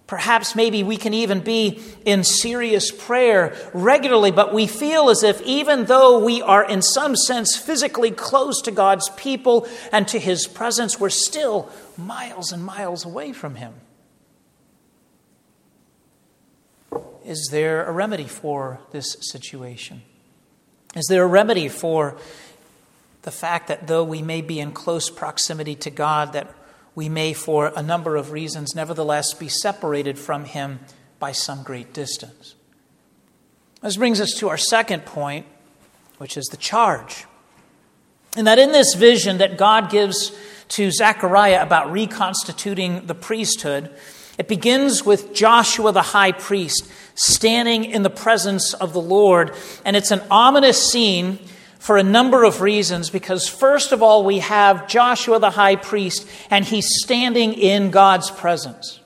Perhaps 0.06 0.54
maybe 0.54 0.84
we 0.84 0.96
can 0.96 1.12
even 1.12 1.40
be 1.40 1.82
in 2.04 2.22
serious 2.22 2.92
prayer 2.92 3.56
regularly, 3.74 4.30
but 4.30 4.54
we 4.54 4.68
feel 4.68 5.10
as 5.10 5.24
if 5.24 5.42
even 5.42 5.86
though 5.86 6.24
we 6.24 6.40
are 6.40 6.64
in 6.64 6.82
some 6.82 7.16
sense 7.16 7.56
physically 7.56 8.12
close 8.12 8.62
to 8.62 8.70
God's 8.70 9.08
people 9.16 9.66
and 9.90 10.06
to 10.06 10.20
His 10.20 10.46
presence, 10.46 11.00
we're 11.00 11.10
still 11.10 11.68
miles 11.98 12.52
and 12.52 12.64
miles 12.64 13.04
away 13.04 13.32
from 13.32 13.56
Him. 13.56 13.74
Is 17.26 17.48
there 17.50 17.84
a 17.84 17.90
remedy 17.90 18.28
for 18.28 18.78
this 18.92 19.16
situation? 19.20 20.02
Is 20.94 21.06
there 21.08 21.24
a 21.24 21.26
remedy 21.26 21.68
for 21.68 22.16
the 23.22 23.32
fact 23.32 23.66
that 23.66 23.88
though 23.88 24.04
we 24.04 24.22
may 24.22 24.42
be 24.42 24.60
in 24.60 24.70
close 24.70 25.10
proximity 25.10 25.74
to 25.74 25.90
God, 25.90 26.34
that 26.34 26.54
we 26.94 27.08
may, 27.08 27.32
for 27.32 27.72
a 27.74 27.82
number 27.82 28.14
of 28.14 28.30
reasons, 28.30 28.76
nevertheless 28.76 29.34
be 29.34 29.48
separated 29.48 30.20
from 30.20 30.44
him 30.44 30.78
by 31.18 31.32
some 31.32 31.64
great 31.64 31.92
distance. 31.92 32.54
This 33.82 33.96
brings 33.96 34.20
us 34.20 34.30
to 34.38 34.48
our 34.48 34.56
second 34.56 35.04
point, 35.04 35.46
which 36.18 36.36
is 36.36 36.46
the 36.46 36.56
charge. 36.56 37.26
And 38.36 38.46
that 38.46 38.60
in 38.60 38.70
this 38.70 38.94
vision 38.94 39.38
that 39.38 39.58
God 39.58 39.90
gives 39.90 40.30
to 40.68 40.92
Zechariah 40.92 41.60
about 41.60 41.90
reconstituting 41.90 43.06
the 43.06 43.14
priesthood, 43.16 43.92
it 44.38 44.48
begins 44.48 45.04
with 45.04 45.32
Joshua 45.32 45.92
the 45.92 46.02
high 46.02 46.32
priest 46.32 46.90
standing 47.14 47.84
in 47.84 48.02
the 48.02 48.10
presence 48.10 48.74
of 48.74 48.92
the 48.92 49.00
Lord. 49.00 49.54
And 49.84 49.96
it's 49.96 50.10
an 50.10 50.20
ominous 50.30 50.90
scene 50.90 51.38
for 51.78 51.96
a 51.96 52.02
number 52.02 52.44
of 52.44 52.60
reasons 52.60 53.08
because, 53.08 53.48
first 53.48 53.92
of 53.92 54.02
all, 54.02 54.24
we 54.24 54.40
have 54.40 54.88
Joshua 54.88 55.38
the 55.38 55.50
high 55.50 55.76
priest 55.76 56.28
and 56.50 56.64
he's 56.64 56.86
standing 57.02 57.54
in 57.54 57.90
God's 57.90 58.30
presence. 58.30 59.00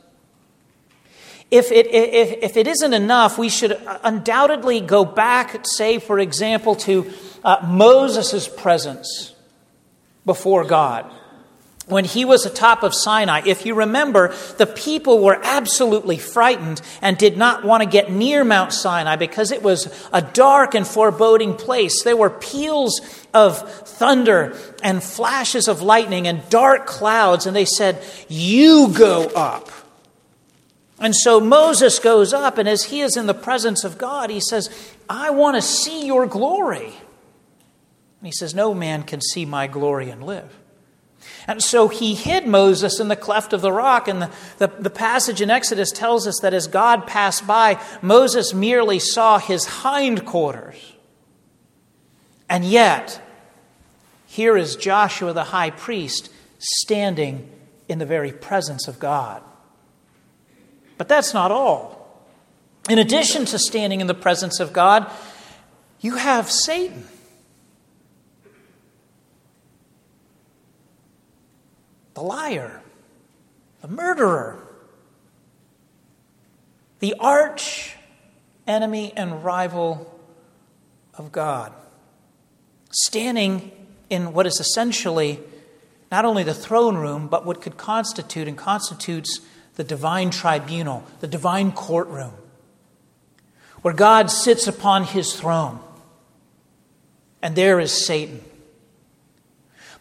If 1.51 1.71
it, 1.73 1.87
if, 1.87 2.43
if 2.43 2.57
it 2.57 2.67
isn't 2.67 2.93
enough, 2.93 3.37
we 3.39 3.49
should 3.49 3.81
undoubtedly 4.03 4.81
go 4.81 5.05
back, 5.05 5.65
say, 5.65 5.99
for 5.99 6.19
example, 6.19 6.77
to 6.77 7.13
uh, 7.45 7.67
Moses' 7.67 8.49
presence 8.49 9.35
before 10.25 10.65
God 10.65 11.11
when 11.91 12.05
he 12.05 12.25
was 12.25 12.47
atop 12.47 12.83
of 12.83 12.95
Sinai, 12.95 13.43
if 13.45 13.67
you 13.67 13.75
remember, 13.75 14.35
the 14.59 14.67
people 14.67 15.23
were 15.23 15.41
absolutely 15.43 16.19
frightened 16.19 16.81
and 17.03 17.19
did 17.19 17.37
not 17.37 17.65
want 17.65 17.83
to 17.83 17.89
get 17.89 18.11
near 18.11 18.45
Mount 18.45 18.73
Sinai 18.73 19.17
because 19.17 19.51
it 19.51 19.63
was 19.63 20.09
a 20.13 20.23
dark 20.23 20.75
and 20.75 20.87
foreboding 20.87 21.55
place. 21.55 22.03
There 22.03 22.17
were 22.17 22.31
peals 22.31 23.01
of 23.35 23.59
thunder 23.89 24.57
and 24.83 25.03
flashes 25.03 25.69
of 25.69 25.83
lightning 25.83 26.27
and 26.27 26.49
dark 26.49 26.87
clouds, 26.87 27.47
and 27.47 27.55
they 27.55 27.65
said, 27.65 28.03
You 28.29 28.93
go 28.93 29.25
up. 29.35 29.71
And 31.01 31.17
so 31.17 31.41
Moses 31.41 31.99
goes 31.99 32.35
up, 32.35 32.59
and 32.59 32.69
as 32.69 32.85
he 32.85 33.01
is 33.01 33.17
in 33.17 33.27
the 33.27 33.35
presence 33.35 33.85
of 33.85 33.97
God, 33.97 34.29
he 34.29 34.41
says, 34.41 34.69
I 35.09 35.31
want 35.31 35.57
to 35.57 35.63
see 35.63 36.07
your 36.07 36.27
glory. 36.27 36.93
And 38.21 38.27
he 38.27 38.33
says, 38.33 38.55
No 38.55 38.75
man 38.75 39.03
can 39.03 39.21
see 39.21 39.47
my 39.47 39.67
glory 39.67 40.11
and 40.11 40.23
live. 40.23 40.60
And 41.51 41.61
so 41.61 41.89
he 41.89 42.15
hid 42.15 42.47
Moses 42.47 43.01
in 43.01 43.09
the 43.09 43.17
cleft 43.17 43.53
of 43.53 43.61
the 43.61 43.73
rock. 43.73 44.07
And 44.07 44.23
the, 44.23 44.31
the, 44.59 44.69
the, 44.69 44.89
passage 44.89 45.41
in 45.41 45.51
Exodus 45.51 45.91
tells 45.91 46.29
us 46.29 46.39
that 46.43 46.55
as 46.55 46.69
God 46.69 47.09
passed 47.09 47.45
by, 47.45 47.83
Moses 48.01 48.55
merely 48.55 49.01
saw 49.01 49.41
his 49.41 49.67
hindquarters. 49.83 50.93
And 52.49 52.65
yet, 52.65 53.21
here 54.27 54.57
is 54.57 54.77
Joshua 54.77 55.33
the 55.33 55.43
high 55.43 55.71
priest 55.71 56.31
standing 56.61 57.51
in 57.89 57.99
the 57.99 58.07
very 58.07 58.31
presence 58.31 58.87
of 58.87 59.01
God. 59.01 59.43
But 60.99 61.09
that's 61.09 61.35
not 61.35 61.51
all. 61.51 62.23
In 62.89 63.01
addition 63.01 63.45
to 63.47 63.59
standing 63.59 64.01
in 64.01 64.07
the 64.07 64.15
presence 64.15 64.61
of 64.61 64.73
God, 64.73 65.11
you 66.01 66.15
have 66.15 66.49
Satan. 66.49 67.09
The 72.15 72.21
liar, 72.21 72.83
the 73.83 73.89
murderer, 73.89 74.67
the 76.99 77.15
arch 77.19 77.97
enemy 78.67 79.13
and 79.17 79.45
rival 79.45 80.19
of 81.15 81.33
God, 81.33 81.73
standing 82.91 83.73
in 84.09 84.33
what 84.33 84.47
is 84.47 84.61
essentially 84.61 85.41
not 86.11 86.25
only 86.25 86.43
the 86.43 86.55
throne 86.55 86.97
room, 86.97 87.29
but 87.29 87.47
what 87.47 87.63
could 87.63 87.77
constitute 87.77 88.49
and 88.49 88.59
constitutes 88.59 89.41
the 89.77 89.85
divine 89.85 90.31
tribunal, 90.31 91.05
the 91.21 91.29
divine 91.29 91.73
courtroom, 91.73 92.33
where 93.83 93.95
God 93.95 94.31
sits 94.31 94.67
upon 94.67 95.05
his 95.05 95.35
throne. 95.35 95.81
And 97.41 97.57
there 97.57 97.81
is 97.81 97.93
Satan. 97.93 98.45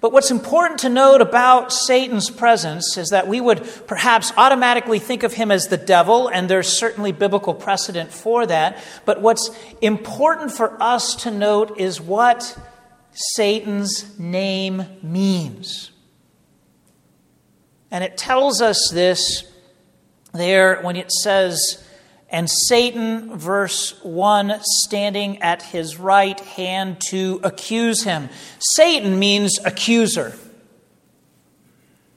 But 0.02 0.14
what's 0.14 0.32
important 0.32 0.80
to 0.82 0.90
note 0.90 1.20
about 1.20 1.74
Satan's 1.74 2.30
presence 2.30 2.98
is 2.98 3.10
that 3.10 3.28
we 3.28 3.42
would 3.42 3.70
perhaps 3.86 4.32
automatically 4.38 5.00
think 5.00 5.24
of 5.24 5.34
him 5.34 5.52
as 5.52 5.68
the 5.68 5.78
devil, 5.78 6.30
and 6.30 6.50
there's 6.50 6.70
certainly 6.70 7.12
biblical 7.12 7.54
precedent 7.54 8.12
for 8.12 8.46
that. 8.46 8.82
But 9.04 9.22
what's 9.22 9.50
important 9.82 10.54
for 10.54 10.82
us 10.82 11.16
to 11.24 11.32
note 11.32 11.78
is 11.78 12.00
what 12.00 12.58
Satan's 13.12 14.18
name 14.18 14.86
means. 15.02 15.92
And 17.92 18.02
it 18.04 18.18
tells 18.18 18.62
us 18.62 18.90
this 18.94 19.52
there 20.32 20.82
when 20.82 20.96
it 20.96 21.12
says, 21.12 21.84
and 22.32 22.48
Satan, 22.50 23.38
verse 23.38 24.00
1, 24.04 24.60
standing 24.62 25.42
at 25.42 25.64
his 25.64 25.98
right 25.98 26.40
hand 26.40 27.02
to 27.10 27.40
accuse 27.44 28.04
him. 28.04 28.30
Satan 28.60 29.18
means 29.18 29.58
accuser. 29.66 30.36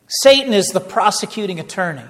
Satan 0.06 0.52
is 0.52 0.66
the 0.68 0.80
prosecuting 0.80 1.58
attorney. 1.60 2.04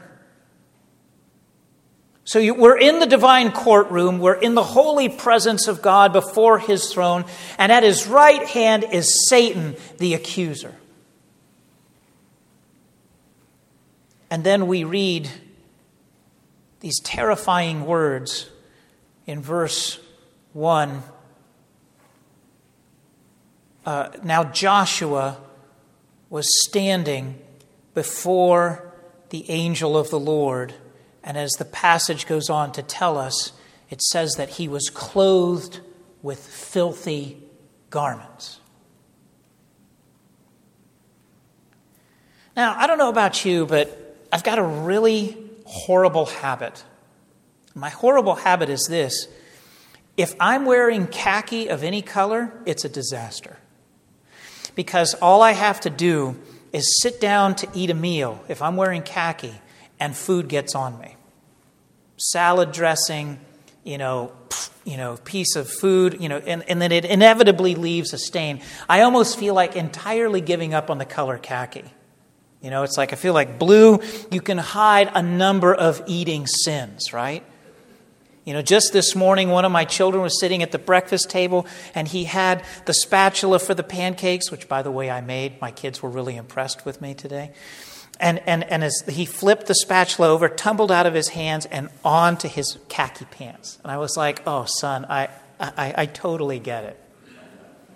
So 2.24 2.40
you, 2.40 2.54
we're 2.54 2.78
in 2.78 2.98
the 2.98 3.06
divine 3.06 3.52
courtroom, 3.52 4.18
we're 4.18 4.34
in 4.34 4.54
the 4.54 4.62
holy 4.62 5.08
presence 5.08 5.68
of 5.68 5.82
God 5.82 6.12
before 6.12 6.58
his 6.58 6.92
throne, 6.92 7.24
and 7.58 7.70
at 7.70 7.82
his 7.84 8.06
right 8.06 8.44
hand 8.48 8.84
is 8.90 9.28
Satan, 9.28 9.76
the 9.98 10.14
accuser. 10.14 10.74
And 14.30 14.42
then 14.44 14.66
we 14.66 14.84
read 14.84 15.28
these 16.82 16.98
terrifying 17.00 17.86
words 17.86 18.50
in 19.24 19.40
verse 19.40 20.00
1. 20.52 21.04
Uh, 23.86 24.08
now 24.24 24.42
Joshua 24.44 25.38
was 26.28 26.44
standing 26.64 27.38
before 27.94 28.92
the 29.30 29.48
angel 29.48 29.96
of 29.96 30.10
the 30.10 30.18
Lord. 30.18 30.74
And 31.22 31.36
as 31.36 31.52
the 31.52 31.64
passage 31.64 32.26
goes 32.26 32.50
on 32.50 32.72
to 32.72 32.82
tell 32.82 33.16
us, 33.16 33.52
it 33.88 34.02
says 34.02 34.34
that 34.34 34.50
he 34.50 34.66
was 34.66 34.90
clothed 34.90 35.78
with 36.20 36.44
filthy 36.44 37.40
garments. 37.90 38.58
Now, 42.56 42.74
I 42.76 42.88
don't 42.88 42.98
know 42.98 43.08
about 43.08 43.44
you, 43.44 43.66
but 43.66 44.18
I've 44.32 44.42
got 44.42 44.58
a 44.58 44.64
really 44.64 45.41
horrible 45.72 46.26
habit. 46.26 46.84
My 47.74 47.88
horrible 47.88 48.34
habit 48.34 48.68
is 48.68 48.86
this 48.88 49.26
if 50.16 50.34
I'm 50.38 50.66
wearing 50.66 51.06
khaki 51.06 51.68
of 51.68 51.82
any 51.82 52.02
color, 52.02 52.52
it's 52.66 52.84
a 52.84 52.88
disaster. 52.88 53.56
Because 54.74 55.14
all 55.14 55.42
I 55.42 55.52
have 55.52 55.80
to 55.80 55.90
do 55.90 56.36
is 56.72 57.00
sit 57.00 57.20
down 57.20 57.54
to 57.56 57.68
eat 57.74 57.90
a 57.90 57.94
meal 57.94 58.42
if 58.48 58.60
I'm 58.60 58.76
wearing 58.76 59.02
khaki 59.02 59.54
and 59.98 60.14
food 60.14 60.48
gets 60.48 60.74
on 60.74 60.98
me. 60.98 61.16
Salad 62.18 62.72
dressing, 62.72 63.40
you 63.84 63.98
know, 63.98 64.32
you 64.84 64.96
know, 64.96 65.16
piece 65.24 65.56
of 65.56 65.68
food, 65.68 66.18
you 66.20 66.28
know, 66.28 66.38
and, 66.38 66.68
and 66.68 66.80
then 66.80 66.92
it 66.92 67.04
inevitably 67.04 67.74
leaves 67.74 68.12
a 68.12 68.18
stain. 68.18 68.60
I 68.88 69.02
almost 69.02 69.38
feel 69.38 69.54
like 69.54 69.76
entirely 69.76 70.40
giving 70.40 70.74
up 70.74 70.90
on 70.90 70.98
the 70.98 71.04
color 71.04 71.38
khaki. 71.38 71.84
You 72.62 72.70
know, 72.70 72.84
it's 72.84 72.96
like 72.96 73.12
I 73.12 73.16
feel 73.16 73.34
like 73.34 73.58
blue, 73.58 74.00
you 74.30 74.40
can 74.40 74.58
hide 74.58 75.10
a 75.14 75.22
number 75.22 75.74
of 75.74 76.02
eating 76.06 76.46
sins, 76.46 77.12
right? 77.12 77.44
You 78.44 78.54
know, 78.54 78.62
just 78.62 78.92
this 78.92 79.14
morning, 79.14 79.50
one 79.50 79.64
of 79.64 79.70
my 79.70 79.84
children 79.84 80.22
was 80.22 80.40
sitting 80.40 80.62
at 80.62 80.72
the 80.72 80.78
breakfast 80.78 81.30
table 81.30 81.66
and 81.94 82.08
he 82.08 82.24
had 82.24 82.64
the 82.86 82.94
spatula 82.94 83.58
for 83.58 83.74
the 83.74 83.84
pancakes, 83.84 84.50
which, 84.50 84.68
by 84.68 84.82
the 84.82 84.90
way, 84.90 85.10
I 85.10 85.20
made. 85.20 85.60
My 85.60 85.70
kids 85.70 86.02
were 86.02 86.10
really 86.10 86.36
impressed 86.36 86.84
with 86.84 87.00
me 87.00 87.14
today. 87.14 87.52
And, 88.18 88.40
and, 88.46 88.64
and 88.64 88.84
as 88.84 89.02
he 89.08 89.26
flipped 89.26 89.66
the 89.66 89.74
spatula 89.74 90.28
over, 90.28 90.48
tumbled 90.48 90.92
out 90.92 91.06
of 91.06 91.14
his 91.14 91.28
hands 91.28 91.66
and 91.66 91.88
onto 92.04 92.48
his 92.48 92.78
khaki 92.88 93.24
pants. 93.26 93.78
And 93.82 93.90
I 93.90 93.98
was 93.98 94.16
like, 94.16 94.42
oh, 94.46 94.64
son, 94.66 95.04
I, 95.08 95.28
I, 95.58 95.94
I 95.96 96.06
totally 96.06 96.58
get 96.60 96.84
it. 96.84 97.01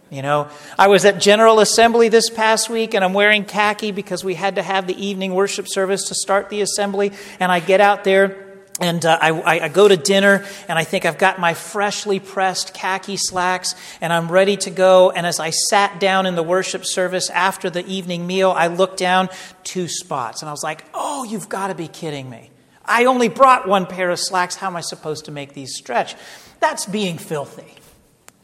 You 0.08 0.22
know, 0.22 0.48
I 0.78 0.86
was 0.86 1.04
at 1.04 1.20
General 1.20 1.58
Assembly 1.58 2.08
this 2.08 2.30
past 2.30 2.70
week 2.70 2.94
and 2.94 3.04
I'm 3.04 3.12
wearing 3.12 3.44
khaki 3.44 3.90
because 3.90 4.22
we 4.22 4.34
had 4.34 4.54
to 4.54 4.62
have 4.62 4.86
the 4.86 4.94
evening 5.04 5.34
worship 5.34 5.66
service 5.68 6.04
to 6.08 6.14
start 6.14 6.48
the 6.48 6.60
assembly. 6.60 7.12
And 7.40 7.50
I 7.50 7.58
get 7.58 7.80
out 7.80 8.04
there 8.04 8.44
and 8.80 9.04
uh, 9.04 9.18
I, 9.20 9.58
I, 9.58 9.68
go 9.68 9.88
to 9.88 9.96
dinner 9.96 10.44
and 10.68 10.78
I 10.78 10.84
think 10.84 11.06
I've 11.06 11.18
got 11.18 11.40
my 11.40 11.54
freshly 11.54 12.20
pressed 12.20 12.72
khaki 12.72 13.16
slacks 13.16 13.74
and 14.00 14.12
I'm 14.12 14.30
ready 14.30 14.56
to 14.58 14.70
go. 14.70 15.10
And 15.10 15.26
as 15.26 15.40
I 15.40 15.50
sat 15.50 15.98
down 15.98 16.26
in 16.26 16.36
the 16.36 16.42
worship 16.42 16.84
service 16.84 17.28
after 17.30 17.68
the 17.68 17.84
evening 17.86 18.28
meal, 18.28 18.52
I 18.52 18.68
looked 18.68 18.98
down 18.98 19.28
two 19.64 19.88
spots 19.88 20.40
and 20.40 20.48
I 20.48 20.52
was 20.52 20.62
like, 20.62 20.84
oh, 20.94 21.24
you've 21.24 21.48
got 21.48 21.68
to 21.68 21.74
be 21.74 21.88
kidding 21.88 22.30
me. 22.30 22.50
I 22.84 23.06
only 23.06 23.28
brought 23.28 23.66
one 23.66 23.86
pair 23.86 24.10
of 24.10 24.20
slacks. 24.20 24.54
How 24.54 24.68
am 24.68 24.76
I 24.76 24.82
supposed 24.82 25.24
to 25.24 25.32
make 25.32 25.54
these 25.54 25.74
stretch? 25.74 26.14
That's 26.60 26.86
being 26.86 27.18
filthy, 27.18 27.74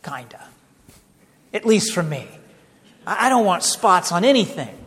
kinda 0.02 0.48
at 1.52 1.64
least 1.64 1.92
for 1.92 2.02
me. 2.02 2.28
I 3.06 3.28
don't 3.28 3.44
want 3.44 3.62
spots 3.62 4.12
on 4.12 4.24
anything. 4.24 4.78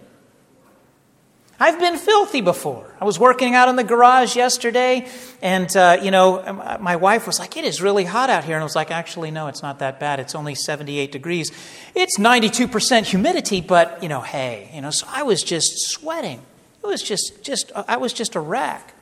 I've 1.58 1.80
been 1.80 1.98
filthy 1.98 2.42
before. 2.42 2.94
I 3.00 3.06
was 3.06 3.18
working 3.18 3.56
out 3.56 3.70
in 3.70 3.78
the 3.78 3.84
garage 3.84 4.36
yesterday, 4.36 5.08
and, 5.42 5.74
uh, 5.76 5.98
you 6.02 6.12
know, 6.12 6.78
my 6.82 6.98
wife 6.98 7.26
was 7.26 7.40
like, 7.40 7.56
It 7.56 7.64
is 7.64 7.82
really 7.82 8.04
hot 8.04 8.30
out 8.30 8.44
here. 8.44 8.56
And 8.56 8.62
I 8.62 8.66
was 8.66 8.76
like, 8.76 8.92
Actually, 8.92 9.32
no, 9.32 9.48
it's 9.48 9.62
not 9.62 9.80
that 9.80 10.00
bad. 10.00 10.20
It's 10.20 10.36
only 10.36 10.54
78 10.54 11.14
degrees. 11.14 11.52
It's 11.94 12.18
92% 12.20 13.06
humidity, 13.06 13.62
but, 13.62 14.04
you 14.04 14.10
know, 14.10 14.20
hey, 14.20 14.70
you 14.74 14.82
know, 14.82 14.92
so 14.92 15.08
I 15.10 15.24
was 15.24 15.44
just 15.44 15.92
sweating. 15.92 16.42
It 16.84 16.88
was 16.88 17.02
just, 17.02 17.42
just, 17.42 17.72
I 17.74 17.98
was 17.98 18.12
just 18.12 18.36
a 18.36 18.40
wreck. 18.42 18.94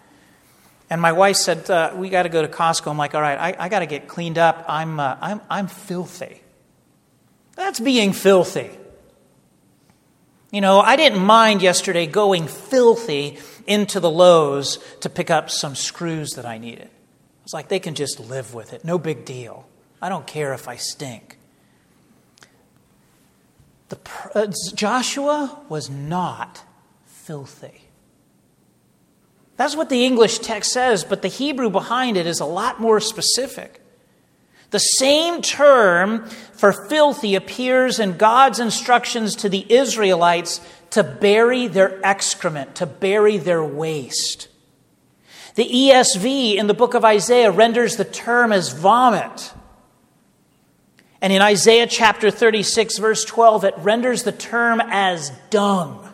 And 0.92 1.02
my 1.02 1.12
wife 1.12 1.38
said, 1.38 1.68
uh, 1.72 1.94
We 1.96 2.10
got 2.10 2.24
to 2.24 2.30
go 2.30 2.44
to 2.44 2.48
Costco. 2.48 2.92
I'm 2.92 3.00
like, 3.00 3.16
All 3.16 3.22
right, 3.22 3.58
I, 3.58 3.66
I 3.66 3.70
got 3.70 3.80
to 3.80 3.88
get 3.88 4.08
cleaned 4.08 4.38
up. 4.38 4.64
I'm, 4.68 5.00
uh, 5.00 5.18
I'm, 5.20 5.42
I'm 5.50 5.68
filthy. 5.68 6.43
That's 7.56 7.80
being 7.80 8.14
filthy. 8.14 8.72
You 10.52 10.62
know, 10.62 10.80
I 10.80 10.96
didn't 10.96 11.24
mind 11.24 11.62
yesterday 11.62 12.06
going 12.06 12.48
filthy 12.48 13.40
into 13.66 14.00
the 14.00 14.10
Lowe's 14.10 14.78
to 15.02 15.10
pick 15.10 15.32
up 15.32 15.50
some 15.50 15.76
screws 15.76 16.32
that 16.32 16.46
I 16.46 16.58
needed. 16.58 16.88
I 16.88 17.44
was 17.44 17.54
like, 17.54 17.70
they 17.70 17.80
can 17.80 17.96
just 17.96 18.20
live 18.20 18.54
with 18.54 18.74
it. 18.74 18.86
No 18.86 18.98
big 18.98 19.26
deal. 19.26 19.68
I 20.02 20.10
don't 20.10 20.28
care 20.28 20.54
if 20.54 20.68
I 20.68 20.76
stink. 20.76 21.38
The, 23.90 23.98
uh, 24.36 24.48
Joshua 24.76 25.60
was 25.70 25.90
not 25.90 26.64
filthy. 27.06 27.82
That's 29.56 29.76
what 29.76 29.90
the 29.90 30.04
English 30.06 30.40
text 30.40 30.72
says, 30.72 31.04
but 31.04 31.22
the 31.22 31.28
Hebrew 31.28 31.70
behind 31.70 32.18
it 32.18 32.26
is 32.26 32.40
a 32.40 32.46
lot 32.46 32.82
more 32.82 33.00
specific. 33.00 33.83
The 34.74 34.80
same 34.80 35.44
term 35.44 36.26
for 36.54 36.74
filthy 36.74 37.36
appears 37.36 38.00
in 38.00 38.18
God's 38.18 38.60
instructions 38.60 39.36
to 39.36 39.50
the 39.50 39.72
Israelites 39.72 40.62
to 40.90 41.04
bury 41.04 41.68
their 41.68 42.04
excrement, 42.04 42.78
to 42.78 42.88
bury 42.88 43.38
their 43.38 43.64
waste. 43.64 44.48
The 45.54 45.70
ESV 45.70 46.56
in 46.56 46.66
the 46.66 46.74
book 46.74 46.96
of 46.96 47.06
Isaiah 47.06 47.52
renders 47.52 47.98
the 47.98 48.04
term 48.04 48.52
as 48.52 48.70
vomit. 48.72 49.54
And 51.22 51.32
in 51.32 51.44
Isaiah 51.44 51.86
chapter 51.86 52.32
36, 52.32 52.98
verse 52.98 53.24
12, 53.26 53.66
it 53.66 53.76
renders 53.78 54.24
the 54.24 54.32
term 54.32 54.82
as 54.84 55.32
dung. 55.52 56.10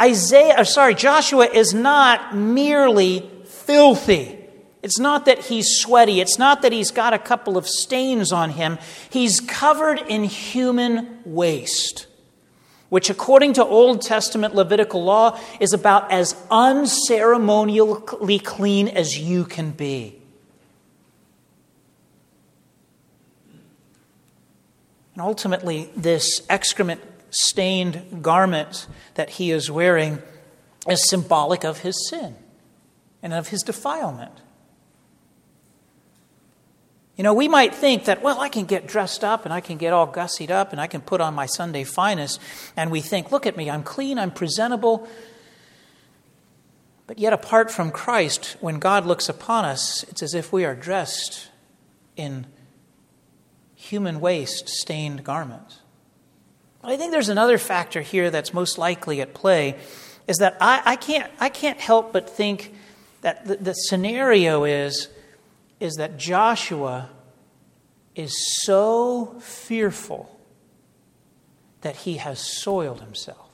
Isaiah, 0.00 0.54
uh, 0.54 0.64
sorry, 0.64 0.94
Joshua 0.94 1.44
is 1.44 1.74
not 1.74 2.34
merely 2.34 3.30
filthy. 3.44 4.39
It's 4.82 4.98
not 4.98 5.26
that 5.26 5.38
he's 5.40 5.76
sweaty. 5.76 6.20
It's 6.20 6.38
not 6.38 6.62
that 6.62 6.72
he's 6.72 6.90
got 6.90 7.12
a 7.12 7.18
couple 7.18 7.58
of 7.58 7.68
stains 7.68 8.32
on 8.32 8.50
him. 8.50 8.78
He's 9.10 9.40
covered 9.40 9.98
in 10.08 10.24
human 10.24 11.20
waste, 11.24 12.06
which, 12.88 13.10
according 13.10 13.52
to 13.54 13.64
Old 13.64 14.00
Testament 14.00 14.54
Levitical 14.54 15.04
law, 15.04 15.38
is 15.60 15.72
about 15.74 16.10
as 16.10 16.32
unceremonially 16.50 18.42
clean 18.42 18.88
as 18.88 19.18
you 19.18 19.44
can 19.44 19.70
be. 19.72 20.16
And 25.14 25.22
ultimately, 25.22 25.90
this 25.94 26.40
excrement 26.48 27.02
stained 27.28 28.22
garment 28.22 28.86
that 29.14 29.30
he 29.30 29.50
is 29.50 29.70
wearing 29.70 30.22
is 30.88 31.06
symbolic 31.08 31.64
of 31.64 31.80
his 31.80 32.08
sin 32.08 32.36
and 33.22 33.34
of 33.34 33.48
his 33.48 33.62
defilement. 33.62 34.32
You 37.20 37.24
know, 37.24 37.34
we 37.34 37.48
might 37.48 37.74
think 37.74 38.06
that, 38.06 38.22
well, 38.22 38.40
I 38.40 38.48
can 38.48 38.64
get 38.64 38.86
dressed 38.86 39.24
up 39.24 39.44
and 39.44 39.52
I 39.52 39.60
can 39.60 39.76
get 39.76 39.92
all 39.92 40.10
gussied 40.10 40.48
up 40.48 40.72
and 40.72 40.80
I 40.80 40.86
can 40.86 41.02
put 41.02 41.20
on 41.20 41.34
my 41.34 41.44
Sunday 41.44 41.84
finest. 41.84 42.40
And 42.78 42.90
we 42.90 43.02
think, 43.02 43.30
look 43.30 43.46
at 43.46 43.58
me, 43.58 43.68
I'm 43.68 43.82
clean, 43.82 44.18
I'm 44.18 44.30
presentable. 44.30 45.06
But 47.06 47.18
yet, 47.18 47.34
apart 47.34 47.70
from 47.70 47.90
Christ, 47.90 48.56
when 48.60 48.78
God 48.78 49.04
looks 49.04 49.28
upon 49.28 49.66
us, 49.66 50.02
it's 50.04 50.22
as 50.22 50.32
if 50.32 50.50
we 50.50 50.64
are 50.64 50.74
dressed 50.74 51.48
in 52.16 52.46
human 53.74 54.18
waste 54.22 54.70
stained 54.70 55.22
garments. 55.22 55.80
I 56.82 56.96
think 56.96 57.12
there's 57.12 57.28
another 57.28 57.58
factor 57.58 58.00
here 58.00 58.30
that's 58.30 58.54
most 58.54 58.78
likely 58.78 59.20
at 59.20 59.34
play 59.34 59.76
is 60.26 60.38
that 60.38 60.56
I, 60.58 60.80
I 60.86 60.96
can't, 60.96 61.30
I 61.38 61.50
can't 61.50 61.80
help 61.80 62.14
but 62.14 62.30
think 62.30 62.72
that 63.20 63.44
the, 63.44 63.56
the 63.56 63.74
scenario 63.74 64.64
is 64.64 65.10
is 65.80 65.94
that 65.94 66.18
Joshua 66.18 67.08
is 68.14 68.62
so 68.62 69.34
fearful 69.40 70.38
that 71.80 71.96
he 71.96 72.18
has 72.18 72.38
soiled 72.38 73.00
himself. 73.00 73.48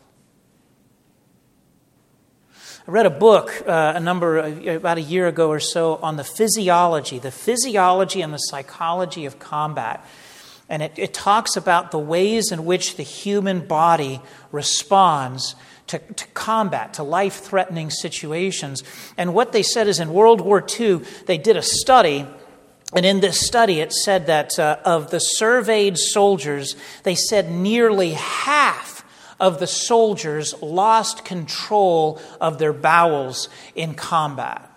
I 2.89 2.93
read 2.93 3.07
a 3.07 3.11
book 3.11 3.65
uh, 3.67 3.95
a 3.97 4.01
number 4.01 4.39
about 4.39 4.99
a 4.99 5.03
year 5.03 5.27
ago 5.27 5.49
or 5.49 5.59
so 5.59 5.97
on 5.97 6.17
the 6.17 6.25
physiology, 6.25 7.19
the 7.19 7.33
physiology 7.33 8.23
and 8.23 8.33
the 8.33 8.39
psychology 8.39 9.27
of 9.27 9.39
combat. 9.39 10.07
And 10.69 10.83
it, 10.83 10.93
it 10.97 11.15
talks 11.15 11.57
about 11.57 11.91
the 11.91 11.99
ways 11.99 12.53
in 12.53 12.65
which 12.65 12.97
the 12.97 13.03
human 13.03 13.67
body 13.67 14.21
responds 14.53 15.57
to, 15.89 15.99
to 15.99 16.27
combat, 16.29 16.95
to 16.95 17.03
life 17.03 17.41
threatening 17.41 17.91
situations. 17.91 18.83
And 19.17 19.35
what 19.35 19.53
they 19.53 19.63
said 19.63 19.89
is 19.89 20.01
in 20.01 20.13
World 20.13 20.41
War 20.41 20.65
II, 20.79 21.03
they 21.27 21.39
did 21.39 21.57
a 21.57 21.63
study. 21.63 22.27
And 22.95 23.07
in 23.07 23.21
this 23.21 23.41
study, 23.41 23.81
it 23.81 23.93
said 23.93 24.27
that 24.27 24.59
uh, 24.59 24.79
of 24.85 25.11
the 25.11 25.21
surveyed 25.21 25.99
soldiers, 25.99 26.77
they 27.03 27.15
said 27.15 27.51
nearly 27.51 28.13
half 28.13 29.05
of 29.39 29.61
the 29.61 29.67
soldiers 29.67 30.55
lost 30.63 31.25
control 31.25 32.21
of 32.41 32.59
their 32.59 32.73
bowels 32.73 33.49
in 33.75 33.95
combat 33.95 34.76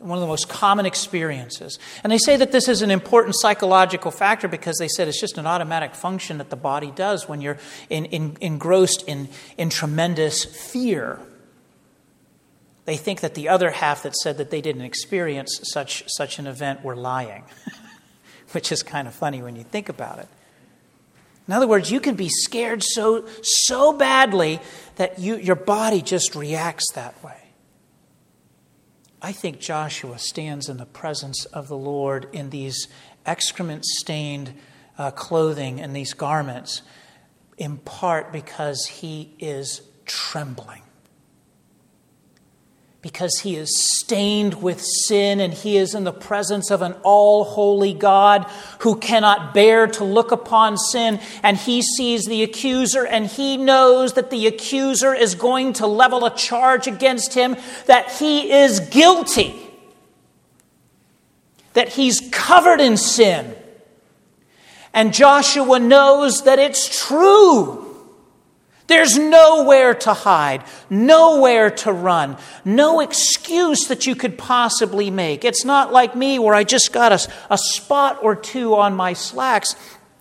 one 0.00 0.16
of 0.16 0.22
the 0.22 0.26
most 0.26 0.48
common 0.48 0.86
experiences. 0.86 1.78
And 2.02 2.10
they 2.10 2.18
say 2.18 2.36
that 2.36 2.52
this 2.52 2.68
is 2.68 2.80
an 2.80 2.90
important 2.90 3.34
psychological 3.38 4.10
factor 4.10 4.48
because 4.48 4.78
they 4.78 4.88
said 4.88 5.08
it's 5.08 5.20
just 5.20 5.36
an 5.36 5.46
automatic 5.46 5.94
function 5.94 6.38
that 6.38 6.48
the 6.48 6.56
body 6.56 6.90
does 6.90 7.28
when 7.28 7.42
you're 7.42 7.58
in, 7.90 8.06
in, 8.06 8.36
engrossed 8.40 9.02
in, 9.06 9.28
in 9.58 9.68
tremendous 9.68 10.44
fear. 10.44 11.20
They 12.86 12.96
think 12.96 13.20
that 13.20 13.34
the 13.34 13.50
other 13.50 13.70
half 13.70 14.02
that 14.04 14.16
said 14.16 14.38
that 14.38 14.50
they 14.50 14.62
didn't 14.62 14.82
experience 14.82 15.60
such, 15.64 16.04
such 16.06 16.38
an 16.38 16.46
event 16.46 16.82
were 16.82 16.96
lying, 16.96 17.44
which 18.52 18.72
is 18.72 18.82
kind 18.82 19.06
of 19.06 19.14
funny 19.14 19.42
when 19.42 19.54
you 19.54 19.64
think 19.64 19.90
about 19.90 20.18
it. 20.18 20.28
In 21.46 21.52
other 21.52 21.66
words, 21.66 21.90
you 21.90 22.00
can 22.00 22.14
be 22.14 22.28
scared 22.30 22.82
so, 22.82 23.26
so 23.42 23.92
badly 23.92 24.60
that 24.96 25.18
you, 25.18 25.36
your 25.36 25.56
body 25.56 26.00
just 26.00 26.34
reacts 26.34 26.92
that 26.94 27.22
way. 27.22 27.39
I 29.22 29.32
think 29.32 29.60
Joshua 29.60 30.18
stands 30.18 30.68
in 30.68 30.78
the 30.78 30.86
presence 30.86 31.44
of 31.46 31.68
the 31.68 31.76
Lord 31.76 32.28
in 32.32 32.50
these 32.50 32.88
excrement 33.26 33.84
stained 33.84 34.54
uh, 34.96 35.10
clothing 35.10 35.80
and 35.80 35.94
these 35.94 36.14
garments, 36.14 36.82
in 37.58 37.76
part 37.78 38.32
because 38.32 38.86
he 38.86 39.34
is 39.38 39.82
trembling 40.06 40.82
because 43.02 43.38
he 43.38 43.56
is 43.56 43.70
stained 43.82 44.62
with 44.62 44.80
sin 44.82 45.40
and 45.40 45.54
he 45.54 45.78
is 45.78 45.94
in 45.94 46.04
the 46.04 46.12
presence 46.12 46.70
of 46.70 46.82
an 46.82 46.94
all 47.02 47.44
holy 47.44 47.94
God 47.94 48.44
who 48.80 48.96
cannot 48.96 49.54
bear 49.54 49.86
to 49.86 50.04
look 50.04 50.32
upon 50.32 50.76
sin. 50.76 51.18
And 51.42 51.56
he 51.56 51.80
sees 51.80 52.26
the 52.26 52.42
accuser 52.42 53.06
and 53.06 53.26
he 53.26 53.56
knows 53.56 54.12
that 54.14 54.30
the 54.30 54.46
accuser 54.46 55.14
is 55.14 55.34
going 55.34 55.72
to 55.74 55.86
level 55.86 56.26
a 56.26 56.34
charge 56.34 56.86
against 56.86 57.32
him 57.32 57.56
that 57.86 58.12
he 58.12 58.52
is 58.52 58.80
guilty, 58.80 59.58
that 61.72 61.88
he's 61.88 62.28
covered 62.30 62.80
in 62.80 62.98
sin. 62.98 63.56
And 64.92 65.14
Joshua 65.14 65.78
knows 65.78 66.44
that 66.44 66.58
it's 66.58 67.06
true. 67.06 67.89
There's 68.90 69.16
nowhere 69.16 69.94
to 69.94 70.12
hide, 70.12 70.64
nowhere 70.90 71.70
to 71.70 71.92
run, 71.92 72.36
no 72.64 72.98
excuse 72.98 73.86
that 73.86 74.04
you 74.04 74.16
could 74.16 74.36
possibly 74.36 75.12
make. 75.12 75.44
It's 75.44 75.64
not 75.64 75.92
like 75.92 76.16
me 76.16 76.40
where 76.40 76.56
I 76.56 76.64
just 76.64 76.92
got 76.92 77.12
a, 77.12 77.32
a 77.50 77.56
spot 77.56 78.18
or 78.20 78.34
two 78.34 78.74
on 78.74 78.96
my 78.96 79.12
slacks. 79.12 79.76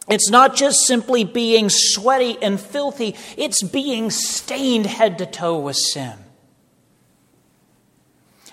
It's 0.08 0.30
not 0.30 0.56
just 0.56 0.86
simply 0.86 1.24
being 1.24 1.70
sweaty 1.70 2.38
and 2.44 2.60
filthy, 2.60 3.16
it's 3.38 3.64
being 3.64 4.12
stained 4.12 4.86
head 4.86 5.18
to 5.18 5.26
toe 5.26 5.58
with 5.58 5.76
sin. 5.76 6.14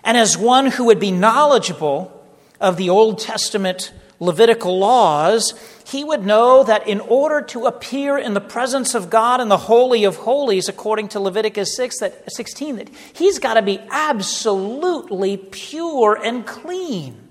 And 0.03 0.17
as 0.17 0.39
one 0.39 0.69
who 0.69 0.87
would 0.87 0.99
be 0.99 1.11
knowledgeable 1.11 2.27
of 2.59 2.79
the 2.79 2.89
Old 2.89 3.19
Testament 3.19 3.93
Levitical 4.19 4.79
laws, 4.79 5.53
he 5.87 6.03
would 6.03 6.25
know 6.25 6.65
that 6.65 6.89
in 6.89 7.01
order 7.01 7.43
to 7.43 7.67
appear 7.67 8.17
in 8.17 8.33
the 8.33 8.41
presence 8.41 8.95
of 8.95 9.11
God 9.11 9.41
in 9.41 9.49
the 9.49 9.59
Holy 9.59 10.05
of 10.05 10.17
Holies, 10.17 10.69
according 10.69 11.09
to 11.09 11.21
Leviticus 11.21 11.77
6, 11.77 12.01
that, 12.01 12.33
16, 12.33 12.77
that 12.77 12.91
he's 13.13 13.39
got 13.39 13.55
to 13.55 13.63
be 13.63 13.79
absolutely 13.91 15.37
pure 15.37 16.19
and 16.23 16.47
clean. 16.47 17.27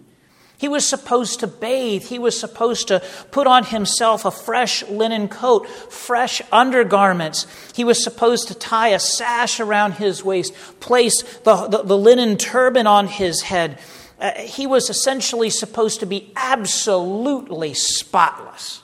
He 0.58 0.68
was 0.68 0.88
supposed 0.88 1.42
to 1.42 1.48
bathe. 1.48 2.04
He 2.04 2.20
was 2.20 2.40
supposed 2.40 2.88
to 2.88 3.04
put 3.32 3.46
on 3.46 3.66
himself 3.66 4.24
a 4.24 4.32
fresh 4.32 4.84
linen 4.88 5.28
coat, 5.28 5.68
fresh 5.68 6.42
undergarments. 6.52 7.46
He 7.76 7.84
was 7.84 8.04
supposed 8.04 8.48
to 8.48 8.56
tie 8.56 8.90
a 8.90 9.00
sash 9.00 9.60
around 9.60 9.94
his 9.94 10.24
waist, 10.24 10.54
place 10.80 11.22
the, 11.40 11.68
the, 11.68 11.84
the 11.84 11.98
linen 11.98 12.38
turban 12.38 12.88
on 12.88 13.08
his 13.08 13.42
head. 13.42 13.80
Uh, 14.26 14.32
he 14.40 14.66
was 14.66 14.90
essentially 14.90 15.52
supposed 15.52 16.00
to 16.00 16.06
be 16.08 16.32
absolutely 16.36 17.76
spotless. 17.76 18.82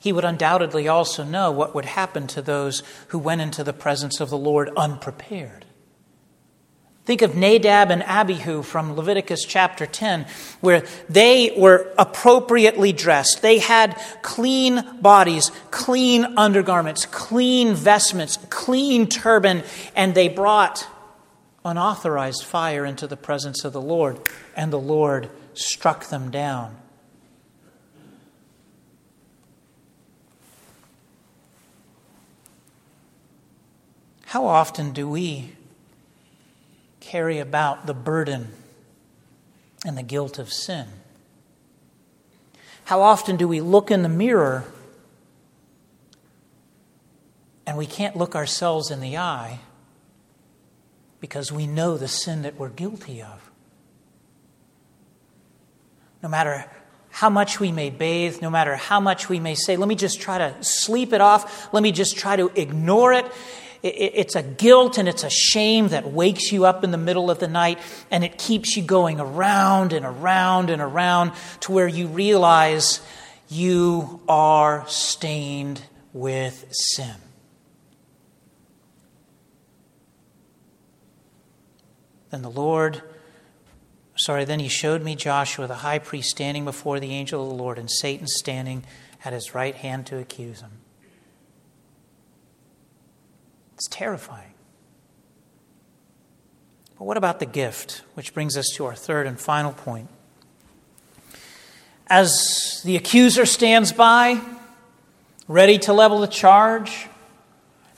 He 0.00 0.12
would 0.12 0.26
undoubtedly 0.26 0.86
also 0.86 1.24
know 1.24 1.50
what 1.50 1.74
would 1.74 1.86
happen 1.86 2.26
to 2.26 2.42
those 2.42 2.82
who 3.08 3.18
went 3.18 3.40
into 3.40 3.64
the 3.64 3.72
presence 3.72 4.20
of 4.20 4.28
the 4.28 4.36
Lord 4.36 4.68
unprepared. 4.76 5.64
Think 7.06 7.22
of 7.22 7.34
Nadab 7.34 7.90
and 7.90 8.02
Abihu 8.02 8.60
from 8.60 8.94
Leviticus 8.94 9.42
chapter 9.42 9.86
10, 9.86 10.26
where 10.60 10.84
they 11.08 11.54
were 11.56 11.90
appropriately 11.96 12.92
dressed. 12.92 13.40
They 13.40 13.60
had 13.60 13.98
clean 14.20 15.00
bodies, 15.00 15.50
clean 15.70 16.36
undergarments, 16.36 17.06
clean 17.06 17.72
vestments, 17.74 18.36
clean 18.50 19.06
turban, 19.06 19.62
and 19.94 20.14
they 20.14 20.28
brought 20.28 20.86
unauthorized 21.66 22.44
fire 22.44 22.86
into 22.86 23.06
the 23.06 23.16
presence 23.16 23.64
of 23.64 23.72
the 23.72 23.80
Lord, 23.80 24.20
and 24.54 24.72
the 24.72 24.78
Lord 24.78 25.28
struck 25.54 26.06
them 26.08 26.30
down. 26.30 26.76
How 34.26 34.46
often 34.46 34.92
do 34.92 35.08
we 35.08 35.52
carry 37.00 37.38
about 37.38 37.86
the 37.86 37.94
burden 37.94 38.52
and 39.84 39.96
the 39.96 40.02
guilt 40.02 40.38
of 40.38 40.52
sin? 40.52 40.86
How 42.84 43.02
often 43.02 43.36
do 43.36 43.48
we 43.48 43.60
look 43.60 43.90
in 43.90 44.02
the 44.02 44.08
mirror 44.08 44.64
and 47.66 47.76
we 47.76 47.86
can't 47.86 48.16
look 48.16 48.36
ourselves 48.36 48.90
in 48.90 49.00
the 49.00 49.16
eye 49.16 49.60
because 51.20 51.50
we 51.50 51.66
know 51.66 51.96
the 51.96 52.08
sin 52.08 52.42
that 52.42 52.56
we're 52.56 52.68
guilty 52.68 53.22
of? 53.22 53.50
No 56.22 56.28
matter 56.28 56.66
how 57.10 57.30
much 57.30 57.60
we 57.60 57.72
may 57.72 57.88
bathe, 57.88 58.42
no 58.42 58.50
matter 58.50 58.76
how 58.76 59.00
much 59.00 59.28
we 59.28 59.40
may 59.40 59.54
say, 59.54 59.76
let 59.76 59.88
me 59.88 59.94
just 59.94 60.20
try 60.20 60.38
to 60.38 60.54
sleep 60.62 61.12
it 61.12 61.20
off, 61.20 61.72
let 61.72 61.82
me 61.82 61.92
just 61.92 62.16
try 62.16 62.36
to 62.36 62.50
ignore 62.54 63.12
it. 63.12 63.24
It's 63.82 64.34
a 64.34 64.42
guilt 64.42 64.98
and 64.98 65.08
it's 65.08 65.22
a 65.22 65.30
shame 65.30 65.88
that 65.88 66.10
wakes 66.10 66.50
you 66.50 66.64
up 66.64 66.82
in 66.82 66.90
the 66.90 66.98
middle 66.98 67.30
of 67.30 67.38
the 67.38 67.48
night 67.48 67.78
and 68.10 68.24
it 68.24 68.36
keeps 68.36 68.76
you 68.76 68.82
going 68.82 69.20
around 69.20 69.92
and 69.92 70.04
around 70.04 70.70
and 70.70 70.82
around 70.82 71.32
to 71.60 71.72
where 71.72 71.88
you 71.88 72.08
realize 72.08 73.00
you 73.48 74.20
are 74.28 74.84
stained 74.88 75.80
with 76.12 76.66
sin. 76.70 77.14
Then 82.30 82.42
the 82.42 82.50
Lord, 82.50 83.02
sorry, 84.16 84.44
then 84.44 84.60
he 84.60 84.68
showed 84.68 85.02
me 85.02 85.14
Joshua, 85.14 85.66
the 85.66 85.76
high 85.76 85.98
priest, 85.98 86.30
standing 86.30 86.64
before 86.64 87.00
the 87.00 87.12
angel 87.12 87.42
of 87.42 87.48
the 87.48 87.62
Lord, 87.62 87.78
and 87.78 87.90
Satan 87.90 88.26
standing 88.26 88.84
at 89.24 89.32
his 89.32 89.54
right 89.54 89.74
hand 89.74 90.06
to 90.06 90.18
accuse 90.18 90.60
him. 90.60 90.72
It's 93.74 93.88
terrifying. 93.88 94.54
But 96.98 97.04
what 97.04 97.16
about 97.16 97.40
the 97.40 97.46
gift? 97.46 98.02
Which 98.14 98.32
brings 98.32 98.56
us 98.56 98.70
to 98.76 98.86
our 98.86 98.94
third 98.94 99.26
and 99.26 99.38
final 99.38 99.72
point. 99.72 100.08
As 102.06 102.80
the 102.84 102.96
accuser 102.96 103.44
stands 103.44 103.92
by, 103.92 104.40
ready 105.48 105.78
to 105.80 105.92
level 105.92 106.20
the 106.20 106.26
charge, 106.26 107.08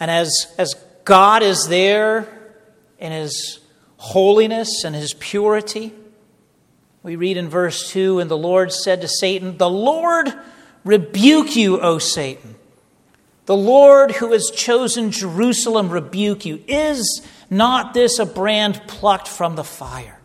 and 0.01 0.11
as, 0.11 0.53
as 0.59 0.75
God 1.05 1.43
is 1.43 1.69
there 1.69 2.27
in 2.99 3.13
his 3.13 3.58
holiness 3.99 4.85
and 4.85 4.95
his 4.95 5.13
purity, 5.15 5.93
we 7.03 7.17
read 7.17 7.37
in 7.37 7.49
verse 7.49 7.91
2 7.91 8.21
And 8.21 8.31
the 8.31 8.39
Lord 8.39 8.73
said 8.73 9.03
to 9.03 9.09
Satan, 9.09 9.59
The 9.59 9.71
Lord 9.71 10.33
rebuke 10.85 11.55
you, 11.55 11.81
O 11.81 11.99
Satan. 11.99 12.57
The 13.47 13.57
Lord 13.57 14.13
who 14.13 14.33
has 14.33 14.51
chosen 14.51 15.11
Jerusalem 15.11 15.91
rebuke 15.91 16.45
you. 16.45 16.63
Is 16.67 17.23
not 17.49 17.95
this 17.95 18.19
a 18.19 18.27
brand 18.27 18.83
plucked 18.87 19.29
from 19.29 19.57
the 19.57 19.65
fire? 19.65 20.21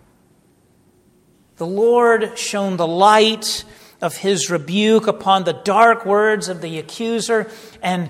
The 1.57 1.65
Lord 1.65 2.37
shone 2.37 2.77
the 2.77 2.87
light 2.87 3.63
of 4.01 4.17
his 4.17 4.49
rebuke 4.49 5.07
upon 5.07 5.45
the 5.45 5.53
dark 5.53 6.05
words 6.05 6.49
of 6.49 6.61
the 6.61 6.77
accuser 6.79 7.49
and 7.81 8.09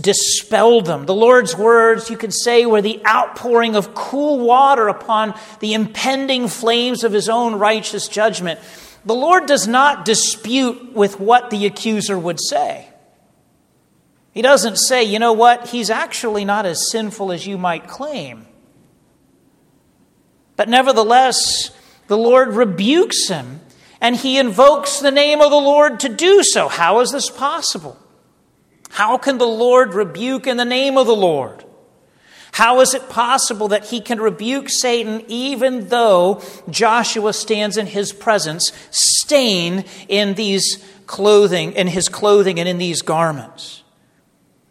dispelled 0.00 0.86
them. 0.86 1.06
The 1.06 1.14
Lord's 1.14 1.56
words, 1.56 2.10
you 2.10 2.16
could 2.16 2.34
say, 2.34 2.66
were 2.66 2.82
the 2.82 3.04
outpouring 3.06 3.76
of 3.76 3.94
cool 3.94 4.40
water 4.44 4.88
upon 4.88 5.34
the 5.60 5.74
impending 5.74 6.48
flames 6.48 7.04
of 7.04 7.12
his 7.12 7.28
own 7.28 7.54
righteous 7.54 8.08
judgment. 8.08 8.58
The 9.04 9.14
Lord 9.14 9.46
does 9.46 9.68
not 9.68 10.04
dispute 10.04 10.92
with 10.94 11.20
what 11.20 11.50
the 11.50 11.66
accuser 11.66 12.18
would 12.18 12.40
say. 12.40 12.88
He 14.32 14.42
doesn't 14.42 14.76
say, 14.76 15.04
you 15.04 15.18
know 15.18 15.32
what, 15.32 15.68
he's 15.68 15.90
actually 15.90 16.44
not 16.44 16.66
as 16.66 16.90
sinful 16.90 17.32
as 17.32 17.46
you 17.46 17.56
might 17.56 17.88
claim. 17.88 18.46
But 20.56 20.68
nevertheless, 20.68 21.70
the 22.08 22.18
Lord 22.18 22.54
rebukes 22.54 23.28
him 23.28 23.60
and 24.00 24.16
he 24.16 24.38
invokes 24.38 24.98
the 24.98 25.10
name 25.10 25.40
of 25.40 25.50
the 25.50 25.56
Lord 25.56 26.00
to 26.00 26.08
do 26.08 26.42
so. 26.42 26.68
How 26.68 27.00
is 27.00 27.12
this 27.12 27.30
possible? 27.30 27.96
How 28.88 29.18
can 29.18 29.38
the 29.38 29.46
Lord 29.46 29.94
rebuke 29.94 30.46
in 30.46 30.56
the 30.56 30.64
name 30.64 30.96
of 30.96 31.06
the 31.06 31.16
Lord? 31.16 31.64
How 32.52 32.80
is 32.80 32.94
it 32.94 33.08
possible 33.08 33.68
that 33.68 33.86
he 33.86 34.00
can 34.00 34.20
rebuke 34.20 34.68
Satan 34.68 35.22
even 35.28 35.88
though 35.88 36.42
Joshua 36.68 37.32
stands 37.32 37.76
in 37.76 37.86
his 37.86 38.12
presence, 38.12 38.72
stained 38.90 39.84
in 40.08 40.34
these 40.34 40.84
clothing, 41.06 41.72
in 41.74 41.86
his 41.86 42.08
clothing 42.08 42.58
and 42.58 42.68
in 42.68 42.78
these 42.78 43.02
garments? 43.02 43.84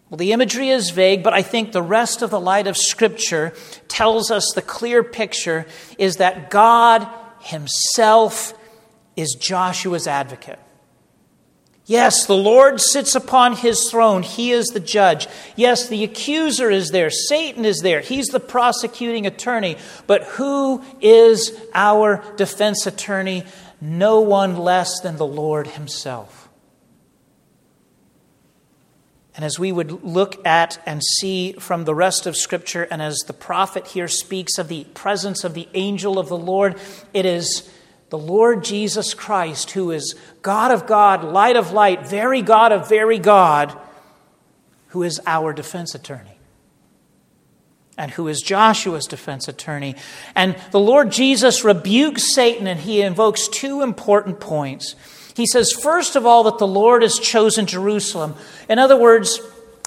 Well, 0.10 0.18
the 0.18 0.32
imagery 0.32 0.70
is 0.70 0.90
vague, 0.90 1.22
but 1.22 1.34
I 1.34 1.42
think 1.42 1.72
the 1.72 1.82
rest 1.82 2.22
of 2.22 2.30
the 2.30 2.40
light 2.40 2.68
of 2.68 2.78
Scripture 2.78 3.54
tells 3.88 4.32
us 4.32 4.52
the 4.54 4.62
clear 4.62 5.04
picture 5.04 5.66
is 5.98 6.18
that 6.18 6.50
God 6.50 7.08
Himself 7.42 8.54
is 9.16 9.36
Joshua's 9.36 10.08
advocate. 10.08 10.60
Yes, 11.89 12.26
the 12.26 12.36
Lord 12.36 12.82
sits 12.82 13.15
upon 13.15 13.56
his 13.56 13.89
throne. 13.89 14.21
He 14.21 14.52
is 14.52 14.67
the 14.67 14.82
judge. 14.82 15.26
Yes, 15.56 15.88
the 15.88 16.04
accuser 16.04 16.69
is 16.69 16.91
there. 16.91 17.10
Satan 17.10 17.63
is 17.63 17.80
there. 17.80 18.02
He's 18.02 18.28
the 18.28 18.41
prosecuting 18.41 19.26
attorney. 19.26 19.78
But 20.06 20.23
who 20.23 20.84
is 21.00 21.58
our 21.73 22.21
defense 22.36 22.86
attorney? 22.88 23.45
No 23.80 24.19
one 24.19 24.58
less 24.58 25.00
than 25.00 25.15
the 25.15 25.26
Lord 25.26 25.65
himself. 25.65 26.50
And 29.34 29.45
as 29.45 29.58
we 29.58 29.71
would 29.71 30.04
look 30.04 30.45
at 30.45 30.82
and 30.86 31.02
see 31.02 31.54
from 31.54 31.86
the 31.86 31.95
rest 31.95 32.28
of 32.28 32.36
Scripture, 32.36 32.84
and 32.84 33.02
as 33.02 33.19
the 33.28 33.34
prophet 33.34 33.88
here 33.88 34.10
speaks 34.10 34.58
of 34.58 34.67
the 34.67 34.84
presence 34.84 35.45
of 35.45 35.54
the 35.54 35.69
angel 35.73 36.19
of 36.19 36.28
the 36.28 36.38
Lord, 36.38 36.76
it 37.13 37.26
is 37.26 37.71
the 38.10 38.17
Lord 38.17 38.63
Jesus 38.63 39.13
Christ, 39.13 39.72
who 39.72 39.91
is 39.91 40.15
God 40.41 40.72
of 40.72 40.88
God, 40.88 41.24
light 41.24 41.58
of 41.58 41.72
light, 41.72 42.08
very 42.08 42.41
God 42.41 42.72
of 42.72 42.88
very 42.88 43.20
God, 43.20 43.78
who 44.89 45.04
is 45.04 45.20
our 45.26 45.52
defense 45.52 45.93
attorney. 45.93 46.39
And 47.98 48.12
who 48.12 48.28
is 48.28 48.41
Joshua's 48.41 49.08
defense 49.08 49.48
attorney. 49.48 49.96
And 50.36 50.56
the 50.72 50.80
Lord 50.80 51.12
Jesus 51.12 51.63
rebukes 51.63 52.34
Satan 52.34 52.67
and 52.67 52.80
he 52.80 53.02
invokes 53.02 53.48
two 53.48 53.82
important 53.82 54.39
points. 54.39 54.96
He 55.36 55.48
says, 55.48 55.72
first 55.72 56.15
of 56.15 56.26
all, 56.26 56.43
that 56.43 56.60
the 56.60 56.67
Lord 56.67 57.02
has 57.02 57.17
chosen 57.17 57.65
Jerusalem. 57.65 58.36
In 58.70 58.80
other 58.80 58.98
words, 58.98 59.39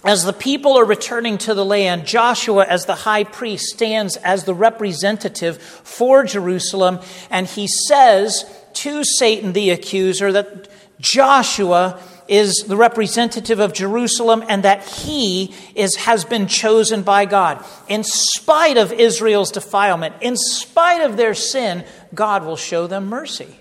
as 0.02 0.24
the 0.24 0.32
people 0.32 0.78
are 0.78 0.84
returning 0.84 1.36
to 1.38 1.54
the 1.54 1.64
land, 1.64 2.06
Joshua, 2.06 2.64
as 2.66 2.86
the 2.86 2.94
high 2.94 3.24
priest, 3.24 3.66
stands 3.66 4.16
as 4.16 4.44
the 4.44 4.54
representative 4.54 5.60
for 5.60 6.24
Jerusalem, 6.24 7.00
and 7.30 7.46
he 7.46 7.66
says 7.66 8.44
to 8.74 9.04
Satan, 9.04 9.52
the 9.52 9.70
accuser, 9.70 10.32
that 10.32 10.68
Joshua 11.00 12.00
is 12.28 12.64
the 12.68 12.76
representative 12.76 13.58
of 13.58 13.72
Jerusalem 13.72 14.44
and 14.48 14.62
that 14.62 14.86
he 14.86 15.52
is, 15.74 15.96
has 15.96 16.24
been 16.24 16.46
chosen 16.46 17.02
by 17.02 17.24
God. 17.24 17.64
In 17.88 18.04
spite 18.04 18.76
of 18.76 18.92
Israel's 18.92 19.50
defilement, 19.50 20.14
in 20.20 20.36
spite 20.36 21.00
of 21.02 21.16
their 21.16 21.34
sin, 21.34 21.84
God 22.14 22.44
will 22.44 22.56
show 22.56 22.86
them 22.86 23.06
mercy. 23.06 23.56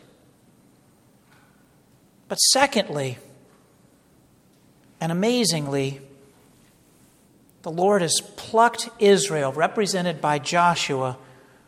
But 2.28 2.36
secondly, 2.36 3.17
and 5.02 5.12
amazingly, 5.12 5.99
the 7.62 7.72
Lord 7.72 8.02
has 8.02 8.22
plucked 8.38 8.89
Israel, 9.00 9.52
represented 9.52 10.22
by 10.22 10.39
Joshua, 10.39 11.17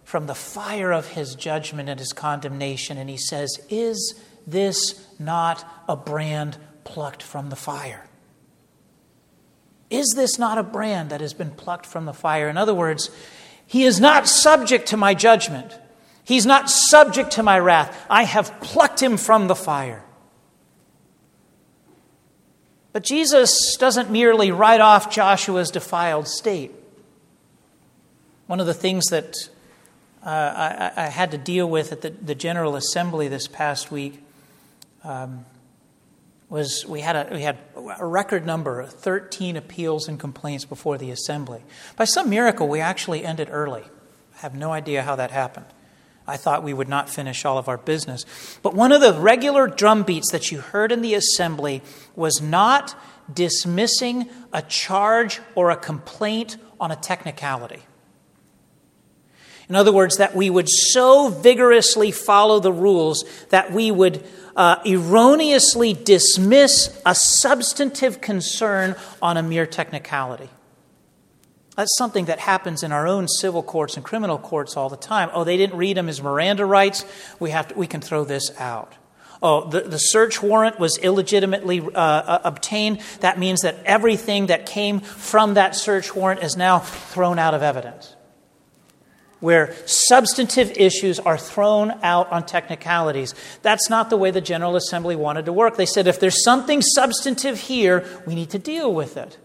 from 0.03 0.27
the 0.27 0.35
fire 0.35 0.91
of 0.91 1.09
his 1.09 1.35
judgment 1.35 1.89
and 1.89 1.99
his 1.99 2.13
condemnation. 2.13 2.97
And 2.97 3.09
he 3.09 3.17
says, 3.17 3.59
Is 3.69 4.15
this 4.45 5.05
not 5.19 5.65
a 5.87 5.95
brand 5.95 6.57
plucked 6.83 7.23
from 7.23 7.49
the 7.49 7.55
fire? 7.55 8.05
Is 9.89 10.13
this 10.15 10.39
not 10.39 10.57
a 10.57 10.63
brand 10.63 11.09
that 11.09 11.21
has 11.21 11.33
been 11.33 11.51
plucked 11.51 11.85
from 11.85 12.05
the 12.05 12.13
fire? 12.13 12.47
In 12.47 12.57
other 12.57 12.73
words, 12.73 13.09
he 13.67 13.83
is 13.83 13.99
not 13.99 14.27
subject 14.27 14.87
to 14.87 14.97
my 14.97 15.13
judgment. 15.13 15.77
He's 16.23 16.45
not 16.45 16.69
subject 16.69 17.31
to 17.31 17.43
my 17.43 17.59
wrath. 17.59 17.97
I 18.09 18.23
have 18.23 18.59
plucked 18.61 19.01
him 19.01 19.17
from 19.17 19.47
the 19.47 19.55
fire. 19.55 20.03
But 22.93 23.03
Jesus 23.03 23.75
doesn't 23.77 24.09
merely 24.09 24.51
write 24.51 24.81
off 24.81 25.09
Joshua's 25.09 25.71
defiled 25.71 26.27
state. 26.27 26.71
One 28.47 28.59
of 28.59 28.67
the 28.67 28.73
things 28.73 29.05
that 29.07 29.35
uh, 30.25 30.29
I, 30.29 30.91
I, 31.05 31.05
had 31.07 31.31
to 31.31 31.37
deal 31.37 31.69
with 31.69 31.91
at 31.91 32.01
the, 32.01 32.09
the 32.09 32.35
General 32.35 32.75
Assembly 32.75 33.27
this 33.27 33.47
past 33.47 33.91
week 33.91 34.21
um, 35.03 35.45
was 36.47 36.85
we 36.85 36.99
had, 36.99 37.15
a, 37.15 37.33
we 37.33 37.41
had 37.41 37.57
a 37.75 38.05
record 38.05 38.45
number, 38.45 38.83
13 38.83 39.55
appeals 39.55 40.07
and 40.07 40.19
complaints 40.19 40.65
before 40.65 40.97
the 40.97 41.09
Assembly. 41.09 41.63
By 41.95 42.03
some 42.03 42.29
miracle, 42.29 42.67
we 42.67 42.81
actually 42.81 43.23
ended 43.23 43.47
early. 43.51 43.83
I 44.35 44.39
have 44.41 44.53
no 44.53 44.71
idea 44.71 45.01
how 45.01 45.15
that 45.15 45.31
happened. 45.31 45.65
I 46.27 46.37
thought 46.37 46.63
we 46.63 46.73
would 46.73 46.89
not 46.89 47.09
finish 47.09 47.45
all 47.45 47.57
of 47.57 47.67
our 47.67 47.77
business. 47.77 48.25
But 48.61 48.73
one 48.75 48.91
of 48.91 49.01
the 49.01 49.13
regular 49.13 49.67
drumbeats 49.67 50.31
that 50.31 50.51
you 50.51 50.59
heard 50.59 50.91
in 50.91 51.01
the 51.01 51.15
assembly 51.15 51.81
was 52.15 52.41
not 52.41 52.95
dismissing 53.33 54.29
a 54.53 54.61
charge 54.61 55.39
or 55.55 55.71
a 55.71 55.75
complaint 55.75 56.57
on 56.79 56.91
a 56.91 56.95
technicality. 56.95 57.83
In 59.69 59.75
other 59.75 59.93
words, 59.93 60.17
that 60.17 60.35
we 60.35 60.49
would 60.49 60.67
so 60.69 61.29
vigorously 61.29 62.11
follow 62.11 62.59
the 62.59 62.73
rules 62.73 63.23
that 63.49 63.71
we 63.71 63.89
would 63.89 64.25
uh, 64.55 64.77
erroneously 64.85 65.93
dismiss 65.93 67.01
a 67.05 67.15
substantive 67.15 68.19
concern 68.19 68.95
on 69.21 69.37
a 69.37 69.43
mere 69.43 69.65
technicality. 69.65 70.49
That's 71.75 71.97
something 71.97 72.25
that 72.25 72.39
happens 72.39 72.83
in 72.83 72.91
our 72.91 73.07
own 73.07 73.27
civil 73.27 73.63
courts 73.63 73.95
and 73.95 74.03
criminal 74.05 74.37
courts 74.37 74.75
all 74.75 74.89
the 74.89 74.97
time. 74.97 75.29
Oh, 75.33 75.43
they 75.43 75.57
didn't 75.57 75.77
read 75.77 75.97
him 75.97 76.07
his 76.07 76.21
Miranda 76.21 76.65
rights. 76.65 77.05
We, 77.39 77.51
have 77.51 77.69
to, 77.69 77.75
we 77.75 77.87
can 77.87 78.01
throw 78.01 78.25
this 78.25 78.51
out. 78.59 78.93
Oh, 79.43 79.67
the, 79.69 79.81
the 79.81 79.97
search 79.97 80.43
warrant 80.43 80.79
was 80.79 80.97
illegitimately 80.97 81.79
uh, 81.79 81.87
uh, 81.87 82.41
obtained. 82.43 83.01
That 83.21 83.39
means 83.39 83.61
that 83.61 83.77
everything 83.85 84.47
that 84.47 84.65
came 84.65 84.99
from 84.99 85.55
that 85.55 85.75
search 85.75 86.13
warrant 86.13 86.43
is 86.43 86.55
now 86.55 86.79
thrown 86.79 87.39
out 87.39 87.53
of 87.53 87.63
evidence. 87.63 88.15
Where 89.39 89.73
substantive 89.87 90.71
issues 90.77 91.19
are 91.19 91.37
thrown 91.37 91.91
out 92.03 92.31
on 92.31 92.45
technicalities. 92.45 93.33
That's 93.63 93.89
not 93.89 94.11
the 94.11 94.17
way 94.17 94.29
the 94.29 94.41
General 94.41 94.75
Assembly 94.75 95.15
wanted 95.15 95.45
to 95.45 95.53
work. 95.53 95.77
They 95.77 95.87
said 95.87 96.05
if 96.05 96.19
there's 96.19 96.43
something 96.43 96.83
substantive 96.83 97.59
here, 97.59 98.05
we 98.27 98.35
need 98.35 98.51
to 98.51 98.59
deal 98.59 98.93
with 98.93 99.17
it. 99.17 99.39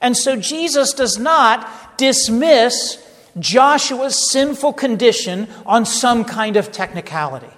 And 0.00 0.16
so 0.16 0.36
Jesus 0.36 0.92
does 0.92 1.18
not 1.18 1.98
dismiss 1.98 3.02
Joshua's 3.38 4.30
sinful 4.30 4.74
condition 4.74 5.48
on 5.64 5.84
some 5.84 6.24
kind 6.24 6.56
of 6.56 6.72
technicality. 6.72 7.50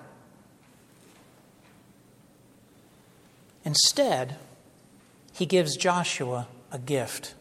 Instead, 3.65 4.37
he 5.33 5.47
gives 5.47 5.77
Joshua 5.77 6.49
a 6.73 6.79
gift. 6.79 7.35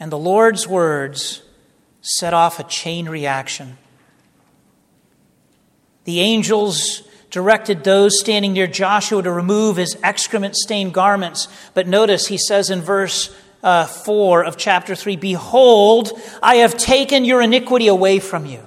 And 0.00 0.10
the 0.10 0.18
Lord's 0.18 0.66
words 0.66 1.42
set 2.00 2.34
off 2.34 2.58
a 2.58 2.64
chain 2.64 3.08
reaction. 3.08 3.78
The 6.04 6.20
angels 6.20 7.02
directed 7.34 7.82
those 7.82 8.20
standing 8.20 8.52
near 8.52 8.68
Joshua 8.68 9.20
to 9.20 9.32
remove 9.32 9.76
his 9.76 9.98
excrement 10.04 10.54
stained 10.54 10.94
garments. 10.94 11.48
But 11.74 11.88
notice 11.88 12.28
he 12.28 12.38
says 12.38 12.70
in 12.70 12.80
verse 12.80 13.34
uh, 13.60 13.86
4 13.86 14.44
of 14.44 14.56
chapter 14.56 14.94
3 14.94 15.16
Behold, 15.16 16.12
I 16.40 16.56
have 16.56 16.76
taken 16.76 17.24
your 17.24 17.42
iniquity 17.42 17.88
away 17.88 18.20
from 18.20 18.46
you. 18.46 18.64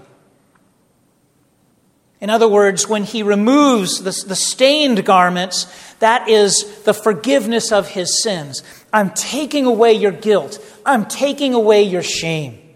In 2.19 2.29
other 2.29 2.47
words, 2.49 2.89
when 2.89 3.05
he 3.05 3.23
removes 3.23 3.99
the, 3.99 4.27
the 4.27 4.35
stained 4.35 5.05
garments, 5.05 5.65
that 5.99 6.27
is 6.27 6.83
the 6.83 6.93
forgiveness 6.93 7.71
of 7.71 7.87
his 7.87 8.21
sins. 8.21 8.63
I'm 8.91 9.11
taking 9.11 9.65
away 9.65 9.93
your 9.93 10.11
guilt. 10.11 10.59
I'm 10.85 11.05
taking 11.05 11.53
away 11.53 11.83
your 11.83 12.03
shame. 12.03 12.66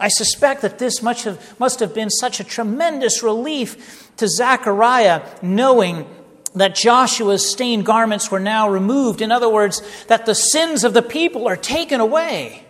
I 0.00 0.08
suspect 0.08 0.62
that 0.62 0.78
this 0.78 1.00
have, 1.00 1.60
must 1.60 1.80
have 1.80 1.94
been 1.94 2.08
such 2.08 2.40
a 2.40 2.44
tremendous 2.44 3.22
relief 3.22 4.10
to 4.16 4.26
Zechariah, 4.26 5.22
knowing 5.42 6.08
that 6.54 6.74
Joshua's 6.74 7.48
stained 7.48 7.84
garments 7.86 8.30
were 8.30 8.40
now 8.40 8.68
removed. 8.68 9.20
In 9.20 9.30
other 9.30 9.48
words, 9.48 9.82
that 10.06 10.26
the 10.26 10.34
sins 10.34 10.84
of 10.84 10.94
the 10.94 11.02
people 11.02 11.46
are 11.46 11.56
taken 11.56 12.00
away. 12.00 12.64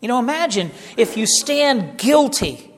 You 0.00 0.08
know, 0.08 0.18
imagine 0.18 0.70
if 0.96 1.16
you 1.16 1.26
stand 1.26 1.98
guilty 1.98 2.70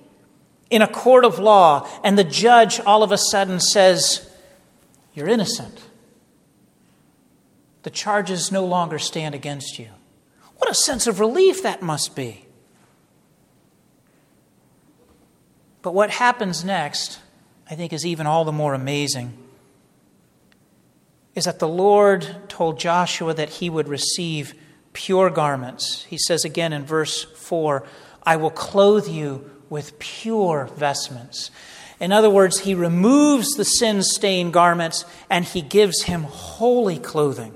in 0.69 0.83
a 0.83 0.89
court 0.89 1.25
of 1.25 1.39
law 1.39 1.89
and 2.03 2.19
the 2.19 2.25
judge 2.25 2.81
all 2.81 3.03
of 3.03 3.13
a 3.13 3.19
sudden 3.19 3.61
says, 3.61 4.29
You're 5.15 5.29
innocent. 5.29 5.81
The 7.85 7.91
charges 7.91 8.51
no 8.51 8.67
longer 8.67 8.99
stand 8.99 9.35
against 9.35 9.79
you. 9.79 9.89
What 10.59 10.71
a 10.71 10.75
sense 10.75 11.07
of 11.07 11.21
relief 11.21 11.63
that 11.63 11.83
must 11.83 12.17
be. 12.17 12.46
But 15.87 15.95
what 15.95 16.11
happens 16.11 16.65
next, 16.65 17.21
I 17.71 17.77
think, 17.77 17.93
is 17.93 18.05
even 18.05 18.27
all 18.27 18.45
the 18.45 18.51
more 18.51 18.75
amazing. 18.75 19.39
Is 21.37 21.45
that 21.45 21.61
the 21.61 21.69
Lord 21.69 22.27
told 22.49 22.81
Joshua 22.81 23.33
that 23.35 23.51
he 23.51 23.71
would 23.71 23.87
receive 23.87 24.55
pure 24.95 25.31
garments. 25.31 26.03
He 26.11 26.19
says 26.19 26.45
again 26.45 26.73
in 26.73 26.85
verse 26.85 27.23
4 27.23 27.87
I 28.25 28.35
will 28.35 28.51
clothe 28.51 29.07
you 29.07 29.49
with 29.71 29.97
pure 30.01 30.69
vestments. 30.75 31.53
In 32.01 32.11
other 32.11 32.31
words, 32.31 32.59
he 32.59 32.75
removes 32.75 33.53
the 33.53 33.65
sin 33.65 34.03
stained 34.03 34.53
garments 34.53 35.05
and 35.31 35.45
he 35.45 35.61
gives 35.61 36.03
him 36.03 36.25
holy 36.25 36.99
clothing. 36.99 37.55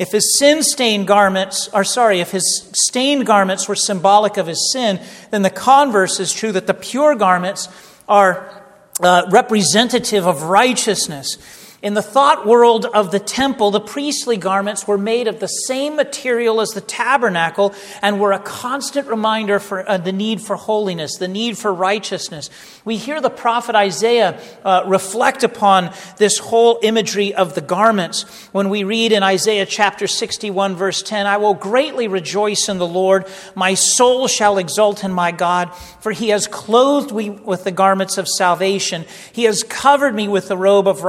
If 0.00 0.12
his 0.12 0.38
sin 0.38 0.62
stained 0.62 1.06
garments, 1.06 1.68
or 1.74 1.84
sorry, 1.84 2.20
if 2.20 2.30
his 2.30 2.70
stained 2.72 3.26
garments 3.26 3.68
were 3.68 3.74
symbolic 3.74 4.38
of 4.38 4.46
his 4.46 4.72
sin, 4.72 4.98
then 5.30 5.42
the 5.42 5.50
converse 5.50 6.18
is 6.18 6.32
true 6.32 6.52
that 6.52 6.66
the 6.66 6.72
pure 6.72 7.14
garments 7.14 7.68
are 8.08 8.64
uh, 9.02 9.28
representative 9.30 10.26
of 10.26 10.44
righteousness. 10.44 11.36
In 11.82 11.94
the 11.94 12.02
thought 12.02 12.46
world 12.46 12.84
of 12.84 13.10
the 13.10 13.18
temple, 13.18 13.70
the 13.70 13.80
priestly 13.80 14.36
garments 14.36 14.86
were 14.86 14.98
made 14.98 15.26
of 15.26 15.40
the 15.40 15.46
same 15.46 15.96
material 15.96 16.60
as 16.60 16.70
the 16.70 16.82
tabernacle 16.82 17.74
and 18.02 18.20
were 18.20 18.32
a 18.32 18.38
constant 18.38 19.08
reminder 19.08 19.58
for 19.58 19.88
uh, 19.88 19.96
the 19.96 20.12
need 20.12 20.42
for 20.42 20.56
holiness, 20.56 21.16
the 21.16 21.26
need 21.26 21.56
for 21.56 21.72
righteousness. 21.72 22.50
We 22.84 22.98
hear 22.98 23.22
the 23.22 23.30
prophet 23.30 23.74
Isaiah 23.74 24.38
uh, 24.62 24.82
reflect 24.86 25.42
upon 25.42 25.94
this 26.18 26.36
whole 26.36 26.78
imagery 26.82 27.32
of 27.32 27.54
the 27.54 27.62
garments 27.62 28.24
when 28.52 28.68
we 28.68 28.84
read 28.84 29.12
in 29.12 29.22
Isaiah 29.22 29.64
chapter 29.64 30.06
61, 30.06 30.76
verse 30.76 31.02
10 31.02 31.26
I 31.26 31.38
will 31.38 31.54
greatly 31.54 32.08
rejoice 32.08 32.68
in 32.68 32.76
the 32.76 32.86
Lord. 32.86 33.24
My 33.54 33.72
soul 33.72 34.28
shall 34.28 34.58
exult 34.58 35.02
in 35.02 35.12
my 35.12 35.32
God, 35.32 35.74
for 36.00 36.12
he 36.12 36.28
has 36.28 36.46
clothed 36.46 37.14
me 37.14 37.30
with 37.30 37.64
the 37.64 37.72
garments 37.72 38.18
of 38.18 38.28
salvation. 38.28 39.06
He 39.32 39.44
has 39.44 39.62
covered 39.62 40.14
me 40.14 40.28
with 40.28 40.48
the 40.48 40.58
robe 40.58 40.86
of 40.86 41.04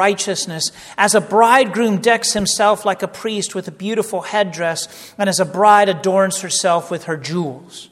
righteousness 0.70 0.96
as 0.98 1.16
a 1.16 1.22
bridegroom 1.22 1.98
decks 1.98 2.34
himself 2.34 2.86
like 2.86 3.02
a 3.04 3.08
priest 3.08 3.56
with 3.56 3.68
a 3.68 3.72
beautiful 3.72 4.22
headdress, 4.22 5.14
and 5.18 5.30
as 5.30 5.40
a 5.40 5.46
bride 5.46 5.90
adorns 5.90 6.42
herself 6.42 6.92
with 6.92 7.06
her 7.06 7.18
jewels. 7.18 7.90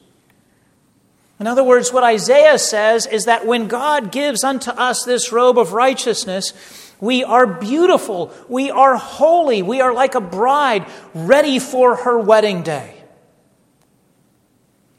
In 1.38 1.46
other 1.46 1.64
words, 1.64 1.92
what 1.92 2.04
Isaiah 2.04 2.58
says 2.58 3.06
is 3.06 3.24
that 3.24 3.46
when 3.46 3.66
God 3.66 4.12
gives 4.12 4.44
unto 4.44 4.70
us 4.70 5.04
this 5.04 5.32
robe 5.32 5.58
of 5.58 5.72
righteousness, 5.72 6.52
we 7.00 7.24
are 7.24 7.46
beautiful, 7.46 8.30
we 8.48 8.70
are 8.70 8.96
holy, 8.96 9.62
we 9.62 9.80
are 9.80 9.94
like 9.94 10.14
a 10.14 10.20
bride 10.20 10.86
ready 11.14 11.58
for 11.58 11.96
her 11.96 12.18
wedding 12.18 12.62
day. 12.62 12.99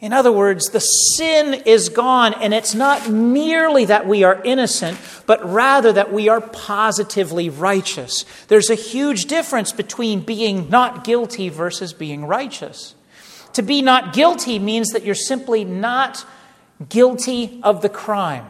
In 0.02 0.14
other 0.14 0.32
words, 0.32 0.70
the 0.70 0.80
sin 0.80 1.62
is 1.66 1.90
gone, 1.90 2.34
and 2.34 2.56
it's 2.56 2.74
not 2.74 3.08
merely 3.12 3.86
that 3.86 4.08
we 4.08 4.24
are 4.24 4.42
innocent, 4.44 4.98
but 5.28 5.48
rather 5.48 5.94
that 5.94 6.12
we 6.12 6.28
are 6.28 6.42
positively 6.42 7.50
righteous. 7.50 8.26
There's 8.48 8.72
a 8.72 8.76
huge 8.76 9.26
difference 9.26 9.72
between 9.72 10.22
being 10.22 10.70
not 10.70 11.04
guilty 11.04 11.50
versus 11.50 11.94
being 11.94 12.26
righteous. 12.26 12.96
To 13.54 13.62
be 13.62 13.84
not 13.84 14.14
guilty 14.14 14.58
means 14.58 14.90
that 14.90 15.04
you're 15.04 15.14
simply 15.14 15.64
not 15.64 16.26
guilty 16.90 17.60
of 17.62 17.84
the 17.84 17.90
crime. 17.90 18.50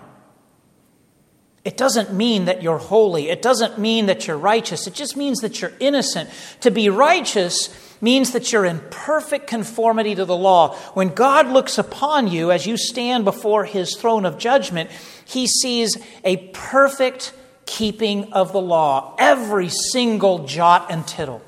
It 1.66 1.76
doesn't 1.76 2.14
mean 2.14 2.46
that 2.46 2.64
you're 2.64 2.78
holy. 2.78 3.30
It 3.30 3.42
doesn't 3.42 3.78
mean 3.78 4.06
that 4.06 4.26
you're 4.26 4.38
righteous. 4.38 4.88
It 4.88 4.94
just 4.94 5.18
means 5.18 5.40
that 5.42 5.62
you're 5.62 5.74
innocent. 5.82 6.30
To 6.62 6.72
be 6.72 6.90
righteous 6.90 7.70
means 8.02 8.32
that 8.32 8.52
you're 8.52 8.66
in 8.66 8.82
perfect 8.90 9.48
conformity 9.48 10.16
to 10.16 10.26
the 10.26 10.36
law. 10.36 10.76
When 10.94 11.10
God 11.10 11.48
looks 11.48 11.78
upon 11.78 12.28
you 12.28 12.52
as 12.52 12.66
you 12.66 12.76
stand 12.76 13.24
before 13.24 13.64
his 13.64 13.96
throne 13.96 14.26
of 14.26 14.38
judgment, 14.38 14.90
he 15.24 15.48
sees 15.48 15.98
a 16.24 16.38
perfect 16.50 17.34
keeping 17.66 18.34
of 18.34 18.52
the 18.52 18.62
law, 18.62 19.16
every 19.18 19.70
single 19.70 20.46
jot 20.46 20.92
and 20.92 21.08
tittle. 21.08 21.42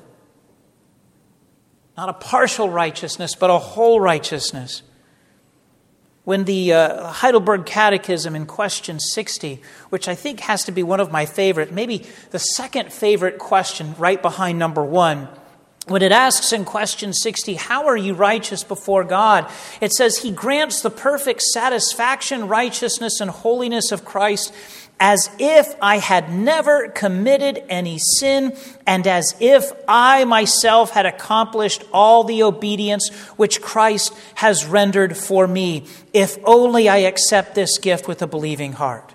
Not 1.96 2.08
a 2.08 2.14
partial 2.14 2.68
righteousness, 2.68 3.34
but 3.34 3.50
a 3.50 3.58
whole 3.58 4.00
righteousness. 4.00 4.82
When 6.24 6.44
the 6.44 6.72
uh, 6.72 7.06
Heidelberg 7.08 7.66
Catechism 7.66 8.34
in 8.34 8.46
question 8.46 8.98
60, 8.98 9.60
which 9.90 10.08
I 10.08 10.14
think 10.14 10.40
has 10.40 10.64
to 10.64 10.72
be 10.72 10.82
one 10.82 10.98
of 10.98 11.12
my 11.12 11.26
favorite, 11.26 11.70
maybe 11.70 12.06
the 12.30 12.38
second 12.38 12.92
favorite 12.92 13.38
question 13.38 13.94
right 13.98 14.20
behind 14.20 14.58
number 14.58 14.82
one, 14.82 15.28
when 15.86 16.02
it 16.02 16.12
asks 16.12 16.52
in 16.52 16.64
question 16.64 17.12
60, 17.12 17.54
How 17.54 17.86
are 17.86 17.96
you 17.96 18.14
righteous 18.14 18.64
before 18.64 19.04
God? 19.04 19.50
It 19.80 19.92
says, 19.92 20.18
He 20.18 20.30
grants 20.30 20.80
the 20.80 20.90
perfect 20.90 21.42
satisfaction, 21.42 22.48
righteousness, 22.48 23.20
and 23.20 23.30
holiness 23.30 23.92
of 23.92 24.04
Christ 24.04 24.54
as 25.00 25.28
if 25.38 25.74
I 25.82 25.98
had 25.98 26.32
never 26.32 26.88
committed 26.88 27.62
any 27.68 27.98
sin, 27.98 28.56
and 28.86 29.06
as 29.06 29.34
if 29.40 29.72
I 29.88 30.24
myself 30.24 30.90
had 30.90 31.04
accomplished 31.04 31.84
all 31.92 32.24
the 32.24 32.42
obedience 32.42 33.10
which 33.36 33.60
Christ 33.60 34.14
has 34.36 34.64
rendered 34.64 35.16
for 35.16 35.46
me, 35.46 35.86
if 36.12 36.38
only 36.44 36.88
I 36.88 36.98
accept 36.98 37.54
this 37.54 37.78
gift 37.78 38.06
with 38.06 38.22
a 38.22 38.26
believing 38.26 38.72
heart. 38.72 39.14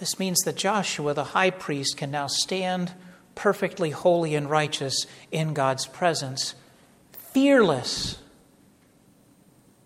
This 0.00 0.18
means 0.18 0.40
that 0.40 0.56
Joshua, 0.56 1.14
the 1.14 1.24
high 1.24 1.50
priest, 1.50 1.96
can 1.96 2.10
now 2.10 2.26
stand 2.26 2.92
perfectly 3.34 3.90
holy 3.90 4.34
and 4.34 4.48
righteous 4.48 5.06
in 5.30 5.54
God's 5.54 5.86
presence, 5.86 6.54
fearless, 7.12 8.18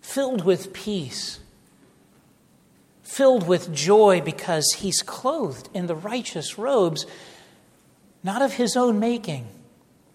filled 0.01 0.45
with 0.45 0.73
peace, 0.73 1.41
filled 3.03 3.47
with 3.47 3.73
joy 3.73 4.21
because 4.21 4.75
he's 4.79 5.03
clothed 5.03 5.69
in 5.75 5.87
the 5.87 5.97
righteous 5.97 6.59
robes, 6.59 7.07
not 8.23 8.43
of 8.43 8.55
his 8.55 8.77
own 8.77 8.99
making, 8.99 9.47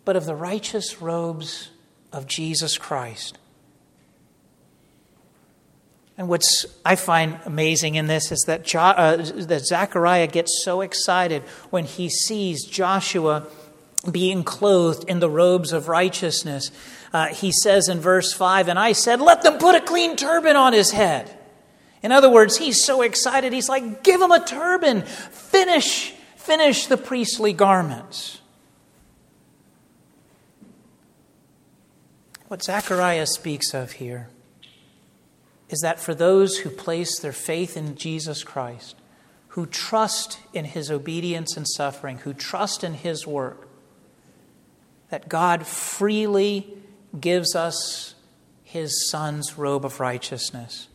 but 0.06 0.16
of 0.16 0.26
the 0.26 0.36
righteous 0.36 1.02
robes 1.02 1.70
of 2.12 2.28
Jesus 2.28 2.78
Christ. 2.78 3.38
And 6.18 6.28
what's 6.28 6.66
I 6.86 6.96
find 6.96 7.40
amazing 7.46 7.96
in 7.96 8.08
this 8.08 8.32
is 8.32 8.42
that, 8.42 8.64
jo- 8.64 8.80
uh, 8.80 9.18
that 9.18 9.66
Zechariah 9.66 10.28
gets 10.28 10.64
so 10.64 10.82
excited 10.82 11.42
when 11.72 11.86
he 11.86 12.10
sees 12.10 12.66
Joshua 12.66 13.48
being 14.10 14.44
clothed 14.44 15.10
in 15.10 15.20
the 15.20 15.30
robes 15.30 15.74
of 15.74 15.88
righteousness. 15.88 16.72
Uh, 17.12 17.28
he 17.28 17.52
says 17.52 17.88
in 17.88 18.00
verse 18.00 18.32
5, 18.34 18.68
And 18.68 18.78
I 18.78 18.92
said, 18.92 19.22
Let 19.22 19.42
them 19.42 19.58
put 19.58 19.76
a 19.76 19.82
clean 19.82 20.16
turban 20.16 20.56
on 20.56 20.74
his 20.74 20.92
head. 20.92 21.36
In 22.04 22.12
other 22.12 22.30
words, 22.30 22.58
he's 22.58 22.84
so 22.84 23.02
excited, 23.02 23.54
he's 23.54 23.70
like, 23.70 24.04
Give 24.04 24.22
him 24.22 24.32
a 24.32 24.46
turban. 24.46 25.02
Finish, 25.02 26.12
finish 26.36 26.86
the 26.86 26.98
priestly 26.98 27.54
garments. 27.54 28.40
What 32.50 32.62
Zechariah 32.62 33.26
speaks 33.26 33.74
of 33.74 33.94
here 33.94 34.30
is 35.74 35.80
that 35.80 36.00
for 36.00 36.14
those 36.14 36.60
who 36.60 36.70
place 36.70 37.18
their 37.18 37.32
faith 37.32 37.76
in 37.76 37.96
Jesus 37.96 38.44
Christ, 38.44 38.96
who 39.50 39.66
trust 39.66 40.38
in 40.54 40.66
his 40.66 40.92
obedience 40.92 41.58
and 41.58 41.68
suffering, 41.68 42.20
who 42.20 42.32
trust 42.32 42.84
in 42.84 42.94
his 42.94 43.26
work, 43.26 43.68
that 45.10 45.28
God 45.28 45.66
freely 45.66 46.78
gives 47.20 47.56
us 47.56 48.14
his 48.62 49.10
son's 49.10 49.58
robe 49.58 49.84
of 49.84 50.00
righteousness. 50.00 50.90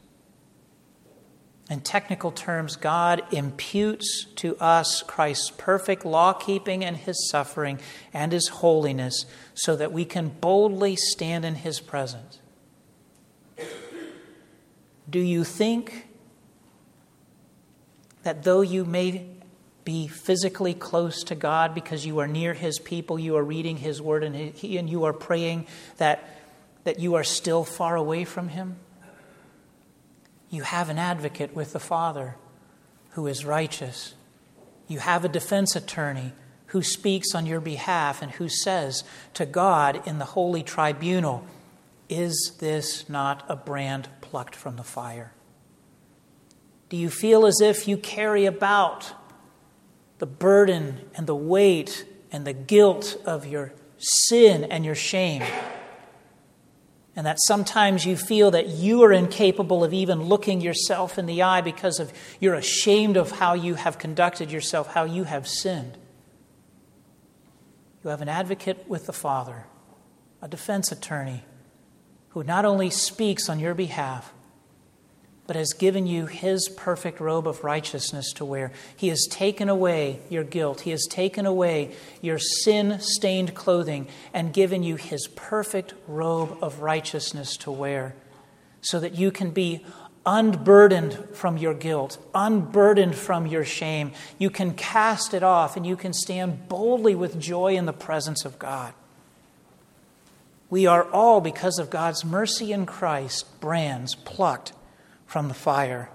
In 1.68 1.80
technical 1.80 2.30
terms, 2.30 2.76
God 2.76 3.24
imputes 3.32 4.26
to 4.36 4.56
us 4.58 5.02
Christ's 5.02 5.50
perfect 5.58 6.04
law 6.04 6.34
keeping 6.34 6.84
and 6.84 6.96
his 6.96 7.28
suffering 7.28 7.80
and 8.14 8.30
his 8.30 8.46
holiness 8.46 9.26
so 9.54 9.74
that 9.74 9.90
we 9.90 10.04
can 10.04 10.28
boldly 10.28 10.94
stand 10.94 11.44
in 11.44 11.56
his 11.56 11.80
presence. 11.80 12.37
Do 15.10 15.20
you 15.20 15.44
think 15.44 16.06
that 18.22 18.42
though 18.42 18.60
you 18.60 18.84
may 18.84 19.26
be 19.84 20.06
physically 20.06 20.74
close 20.74 21.24
to 21.24 21.34
God 21.34 21.74
because 21.74 22.04
you 22.04 22.18
are 22.18 22.28
near 22.28 22.52
His 22.52 22.78
people, 22.78 23.18
you 23.18 23.36
are 23.36 23.42
reading 23.42 23.78
His 23.78 24.02
Word, 24.02 24.22
and, 24.22 24.36
he, 24.36 24.76
and 24.76 24.90
you 24.90 25.04
are 25.04 25.14
praying, 25.14 25.66
that, 25.96 26.28
that 26.84 27.00
you 27.00 27.14
are 27.14 27.24
still 27.24 27.64
far 27.64 27.96
away 27.96 28.24
from 28.24 28.48
Him? 28.48 28.76
You 30.50 30.62
have 30.62 30.90
an 30.90 30.98
advocate 30.98 31.54
with 31.54 31.72
the 31.72 31.80
Father 31.80 32.36
who 33.12 33.26
is 33.26 33.44
righteous. 33.44 34.14
You 34.88 34.98
have 34.98 35.24
a 35.24 35.28
defense 35.28 35.74
attorney 35.74 36.32
who 36.66 36.82
speaks 36.82 37.34
on 37.34 37.46
your 37.46 37.60
behalf 37.60 38.20
and 38.20 38.32
who 38.32 38.48
says 38.48 39.04
to 39.34 39.46
God 39.46 40.06
in 40.06 40.18
the 40.18 40.26
holy 40.26 40.62
tribunal, 40.62 41.46
Is 42.08 42.56
this 42.58 43.08
not 43.08 43.44
a 43.48 43.56
brand 43.56 44.08
plucked 44.20 44.56
from 44.56 44.76
the 44.76 44.82
fire? 44.82 45.32
Do 46.88 46.96
you 46.96 47.10
feel 47.10 47.44
as 47.44 47.60
if 47.60 47.86
you 47.86 47.98
carry 47.98 48.46
about 48.46 49.12
the 50.18 50.26
burden 50.26 51.02
and 51.14 51.26
the 51.26 51.36
weight 51.36 52.06
and 52.32 52.46
the 52.46 52.54
guilt 52.54 53.20
of 53.26 53.46
your 53.46 53.74
sin 53.98 54.64
and 54.64 54.84
your 54.84 54.94
shame? 54.94 55.42
And 57.14 57.26
that 57.26 57.38
sometimes 57.40 58.06
you 58.06 58.16
feel 58.16 58.52
that 58.52 58.68
you 58.68 59.02
are 59.02 59.12
incapable 59.12 59.84
of 59.84 59.92
even 59.92 60.22
looking 60.22 60.60
yourself 60.60 61.18
in 61.18 61.26
the 61.26 61.42
eye 61.42 61.60
because 61.60 61.98
of 61.98 62.12
you're 62.40 62.54
ashamed 62.54 63.16
of 63.16 63.32
how 63.32 63.54
you 63.54 63.74
have 63.74 63.98
conducted 63.98 64.50
yourself, 64.50 64.94
how 64.94 65.04
you 65.04 65.24
have 65.24 65.46
sinned. 65.46 65.98
You 68.02 68.10
have 68.10 68.22
an 68.22 68.28
advocate 68.28 68.88
with 68.88 69.06
the 69.06 69.12
Father, 69.12 69.66
a 70.40 70.48
defense 70.48 70.92
attorney 70.92 71.42
who 72.38 72.44
not 72.44 72.64
only 72.64 72.88
speaks 72.88 73.48
on 73.48 73.58
your 73.58 73.74
behalf, 73.74 74.32
but 75.48 75.56
has 75.56 75.72
given 75.72 76.06
you 76.06 76.26
his 76.26 76.68
perfect 76.68 77.18
robe 77.18 77.48
of 77.48 77.64
righteousness 77.64 78.32
to 78.32 78.44
wear. 78.44 78.70
He 78.96 79.08
has 79.08 79.26
taken 79.28 79.68
away 79.68 80.20
your 80.30 80.44
guilt. 80.44 80.82
He 80.82 80.92
has 80.92 81.04
taken 81.10 81.46
away 81.46 81.96
your 82.22 82.38
sin 82.38 83.00
stained 83.00 83.56
clothing 83.56 84.06
and 84.32 84.52
given 84.52 84.84
you 84.84 84.94
his 84.94 85.26
perfect 85.34 85.94
robe 86.06 86.56
of 86.62 86.78
righteousness 86.78 87.56
to 87.56 87.72
wear 87.72 88.14
so 88.82 89.00
that 89.00 89.16
you 89.16 89.32
can 89.32 89.50
be 89.50 89.84
unburdened 90.24 91.18
from 91.32 91.56
your 91.58 91.74
guilt, 91.74 92.24
unburdened 92.36 93.16
from 93.16 93.48
your 93.48 93.64
shame. 93.64 94.12
You 94.38 94.50
can 94.50 94.74
cast 94.74 95.34
it 95.34 95.42
off 95.42 95.76
and 95.76 95.84
you 95.84 95.96
can 95.96 96.12
stand 96.12 96.68
boldly 96.68 97.16
with 97.16 97.40
joy 97.40 97.74
in 97.74 97.86
the 97.86 97.92
presence 97.92 98.44
of 98.44 98.60
God. 98.60 98.94
We 100.70 100.86
are 100.86 101.04
all, 101.10 101.40
because 101.40 101.78
of 101.78 101.90
God's 101.90 102.24
mercy 102.24 102.72
in 102.72 102.84
Christ, 102.84 103.60
brands 103.60 104.14
plucked 104.14 104.72
from 105.26 105.48
the 105.48 105.54
fire. 105.54 106.10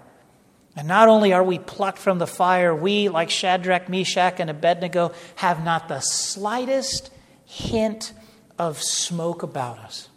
And 0.76 0.88
not 0.88 1.08
only 1.08 1.34
are 1.34 1.44
we 1.44 1.60
plucked 1.60 1.98
from 1.98 2.20
the 2.20 2.28
fire, 2.28 2.76
we, 2.76 3.10
like 3.10 3.30
Shadrach, 3.30 3.90
Meshach, 3.90 4.40
and 4.40 4.50
Abednego, 4.50 5.12
have 5.36 5.64
not 5.64 5.88
the 5.88 6.00
slightest 6.00 7.12
hint 7.46 8.14
of 8.60 8.82
smoke 8.82 9.44
about 9.44 9.80
us 9.80 10.10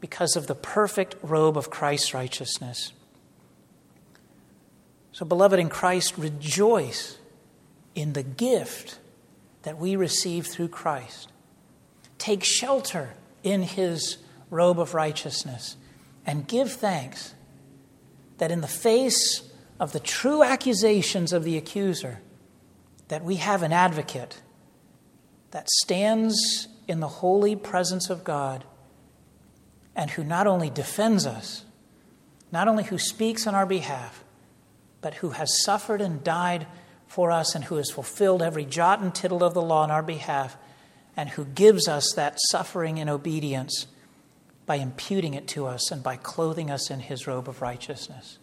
because 0.00 0.36
of 0.36 0.46
the 0.46 0.54
perfect 0.54 1.16
robe 1.22 1.56
of 1.56 1.70
Christ's 1.70 2.14
righteousness. 2.14 2.92
So, 5.12 5.24
beloved 5.26 5.58
in 5.58 5.68
Christ, 5.68 6.16
rejoice 6.16 7.18
in 7.94 8.12
the 8.12 8.22
gift 8.22 8.98
that 9.62 9.76
we 9.76 9.96
receive 9.96 10.46
through 10.46 10.68
Christ 10.68 11.28
take 12.18 12.44
shelter 12.44 13.14
in 13.42 13.62
his 13.62 14.18
robe 14.50 14.78
of 14.78 14.94
righteousness, 14.94 15.76
and 16.26 16.46
give 16.46 16.72
thanks 16.72 17.34
that 18.38 18.50
in 18.50 18.60
the 18.60 18.66
face 18.66 19.42
of 19.78 19.92
the 19.92 20.00
true 20.00 20.42
accusations 20.42 21.32
of 21.32 21.44
the 21.44 21.56
accuser, 21.56 22.20
that 23.08 23.24
we 23.24 23.36
have 23.36 23.62
an 23.62 23.72
advocate 23.72 24.40
that 25.50 25.68
stands 25.70 26.68
in 26.86 27.00
the 27.00 27.08
holy 27.08 27.56
presence 27.56 28.10
of 28.10 28.24
God 28.24 28.64
and 29.96 30.10
who 30.10 30.24
not 30.24 30.46
only 30.46 30.70
defends 30.70 31.26
us, 31.26 31.64
not 32.52 32.68
only 32.68 32.84
who 32.84 32.98
speaks 32.98 33.46
on 33.46 33.54
our 33.54 33.66
behalf, 33.66 34.24
but 35.00 35.14
who 35.14 35.30
has 35.30 35.62
suffered 35.64 36.00
and 36.00 36.22
died 36.22 36.66
for 37.06 37.30
us 37.30 37.54
and 37.54 37.64
who 37.64 37.76
has 37.76 37.90
fulfilled 37.90 38.42
every 38.42 38.64
jot 38.64 39.00
and 39.00 39.14
tittle 39.14 39.42
of 39.42 39.54
the 39.54 39.62
law 39.62 39.82
on 39.82 39.90
our 39.90 40.02
behalf 40.02 40.56
and 41.18 41.30
who 41.30 41.44
gives 41.44 41.88
us 41.88 42.12
that 42.14 42.38
suffering 42.48 43.00
and 43.00 43.10
obedience 43.10 43.88
by 44.66 44.76
imputing 44.76 45.34
it 45.34 45.48
to 45.48 45.66
us 45.66 45.90
and 45.90 46.00
by 46.00 46.14
clothing 46.14 46.70
us 46.70 46.92
in 46.92 47.00
his 47.00 47.26
robe 47.26 47.48
of 47.48 47.60
righteousness. 47.60 48.38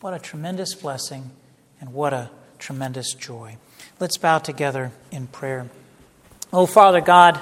What 0.00 0.14
a 0.14 0.20
tremendous 0.20 0.76
blessing 0.76 1.32
and 1.80 1.92
what 1.92 2.12
a 2.12 2.30
tremendous 2.60 3.14
joy. 3.14 3.56
Let's 3.98 4.16
bow 4.16 4.38
together 4.38 4.92
in 5.10 5.26
prayer. 5.26 5.68
Oh, 6.52 6.66
Father 6.66 7.00
God, 7.00 7.36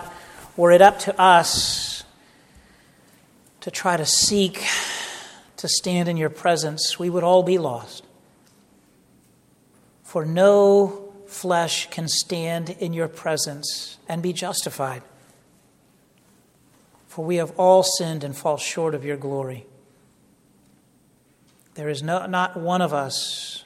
were 0.57 0.73
it 0.73 0.81
up 0.81 1.01
to 1.01 1.21
us 1.21 2.03
to 3.61 3.71
try 3.71 3.99
to 3.99 4.07
seek 4.07 4.65
to 5.59 5.69
stand 5.69 6.09
in 6.09 6.17
your 6.17 6.31
presence, 6.31 6.99
we 6.99 7.11
would 7.11 7.23
all 7.23 7.43
be 7.43 7.59
lost. 7.59 8.05
For 10.03 10.25
no 10.25 11.02
flesh 11.33 11.89
can 11.91 12.09
stand 12.09 12.71
in 12.71 12.93
your 12.93 13.09
presence 13.09 13.99
and 14.09 14.23
be 14.23 14.33
justified. 14.33 15.03
For 17.09 17.25
we 17.25 17.37
have 17.37 17.53
all 17.59 17.83
sinned 17.83 18.25
and 18.25 18.37
fall 18.37 18.57
short 18.57 18.95
of 18.95 19.05
your 19.05 19.17
glory. 19.17 19.67
There 21.75 21.89
is 21.89 22.03
no, 22.03 22.27
not 22.27 22.57
one 22.57 22.83
of 22.83 22.93
us 22.93 23.65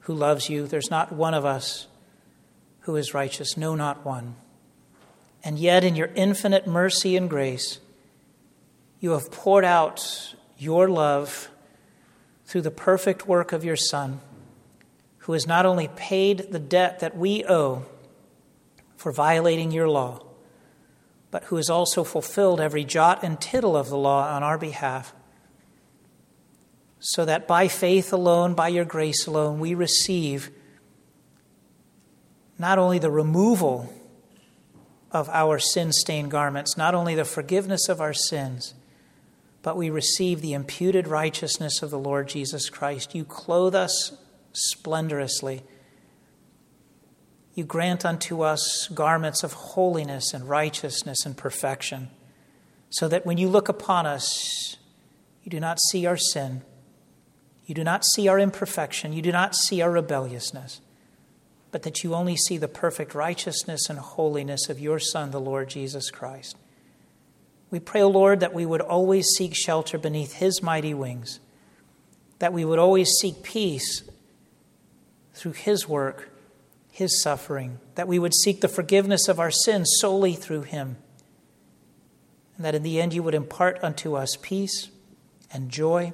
who 0.00 0.14
loves 0.14 0.48
you. 0.48 0.66
There's 0.66 0.90
not 0.90 1.12
one 1.12 1.34
of 1.34 1.44
us 1.44 1.86
who 2.80 2.96
is 2.96 3.14
righteous. 3.14 3.56
No, 3.56 3.74
not 3.74 4.04
one. 4.04 4.34
And 5.44 5.58
yet, 5.58 5.84
in 5.84 5.96
your 5.96 6.10
infinite 6.14 6.66
mercy 6.66 7.16
and 7.16 7.28
grace, 7.28 7.80
you 9.00 9.10
have 9.10 9.30
poured 9.30 9.64
out 9.64 10.34
your 10.58 10.88
love 10.88 11.48
through 12.46 12.62
the 12.62 12.70
perfect 12.70 13.26
work 13.26 13.52
of 13.52 13.64
your 13.64 13.76
Son, 13.76 14.20
who 15.22 15.32
has 15.32 15.46
not 15.46 15.66
only 15.66 15.88
paid 15.88 16.50
the 16.50 16.58
debt 16.58 17.00
that 17.00 17.16
we 17.16 17.44
owe 17.44 17.84
for 18.96 19.12
violating 19.12 19.70
your 19.70 19.88
law, 19.88 20.20
but 21.30 21.44
who 21.44 21.56
has 21.56 21.70
also 21.70 22.04
fulfilled 22.04 22.60
every 22.60 22.84
jot 22.84 23.22
and 23.22 23.40
tittle 23.40 23.76
of 23.76 23.88
the 23.88 23.96
law 23.96 24.28
on 24.34 24.42
our 24.42 24.58
behalf 24.58 25.14
so 26.98 27.24
that 27.24 27.48
by 27.48 27.66
faith 27.66 28.12
alone, 28.12 28.54
by 28.54 28.68
your 28.68 28.84
grace 28.84 29.26
alone, 29.26 29.58
we 29.58 29.74
receive 29.74 30.50
not 32.58 32.78
only 32.78 32.98
the 32.98 33.10
removal 33.10 33.92
of 35.10 35.28
our 35.30 35.58
sin 35.58 35.92
stained 35.92 36.30
garments, 36.30 36.76
not 36.76 36.94
only 36.94 37.14
the 37.14 37.24
forgiveness 37.24 37.88
of 37.88 38.00
our 38.00 38.14
sins, 38.14 38.74
but 39.62 39.76
we 39.76 39.90
receive 39.90 40.40
the 40.40 40.52
imputed 40.52 41.08
righteousness 41.08 41.82
of 41.82 41.90
the 41.90 41.98
Lord 41.98 42.28
Jesus 42.28 42.70
Christ. 42.70 43.14
You 43.14 43.24
clothe 43.24 43.74
us 43.74 44.16
splendorously. 44.52 45.62
You 47.54 47.64
grant 47.64 48.04
unto 48.04 48.42
us 48.42 48.88
garments 48.88 49.42
of 49.42 49.52
holiness 49.52 50.32
and 50.32 50.48
righteousness 50.48 51.26
and 51.26 51.36
perfection, 51.36 52.10
so 52.90 53.08
that 53.08 53.26
when 53.26 53.38
you 53.38 53.48
look 53.48 53.68
upon 53.68 54.06
us, 54.06 54.76
you 55.42 55.50
do 55.50 55.60
not 55.60 55.78
see 55.80 56.06
our 56.06 56.16
sin 56.16 56.62
you 57.66 57.74
do 57.74 57.84
not 57.84 58.04
see 58.04 58.28
our 58.28 58.38
imperfection. 58.38 59.12
You 59.12 59.22
do 59.22 59.32
not 59.32 59.54
see 59.54 59.80
our 59.80 59.90
rebelliousness, 59.90 60.80
but 61.70 61.84
that 61.84 62.02
you 62.02 62.14
only 62.14 62.36
see 62.36 62.58
the 62.58 62.68
perfect 62.68 63.14
righteousness 63.14 63.88
and 63.88 63.98
holiness 63.98 64.68
of 64.68 64.80
your 64.80 64.98
Son, 64.98 65.30
the 65.30 65.40
Lord 65.40 65.68
Jesus 65.70 66.10
Christ. 66.10 66.56
We 67.70 67.80
pray, 67.80 68.02
O 68.02 68.08
Lord, 68.08 68.40
that 68.40 68.52
we 68.52 68.66
would 68.66 68.80
always 68.80 69.26
seek 69.38 69.54
shelter 69.54 69.96
beneath 69.96 70.34
His 70.34 70.62
mighty 70.62 70.92
wings, 70.92 71.40
that 72.40 72.52
we 72.52 72.64
would 72.64 72.78
always 72.78 73.08
seek 73.08 73.42
peace 73.42 74.02
through 75.42 75.52
His 75.52 75.88
work, 75.88 76.30
His 76.92 77.20
suffering, 77.20 77.80
that 77.96 78.06
we 78.06 78.20
would 78.20 78.32
seek 78.32 78.60
the 78.60 78.68
forgiveness 78.68 79.26
of 79.26 79.40
our 79.40 79.50
sins 79.50 79.92
solely 79.98 80.34
through 80.34 80.62
Him, 80.62 80.98
and 82.56 82.64
that 82.64 82.76
in 82.76 82.84
the 82.84 83.00
end 83.00 83.12
you 83.12 83.24
would 83.24 83.34
impart 83.34 83.82
unto 83.82 84.14
us 84.14 84.38
peace 84.40 84.88
and 85.52 85.68
joy 85.68 86.12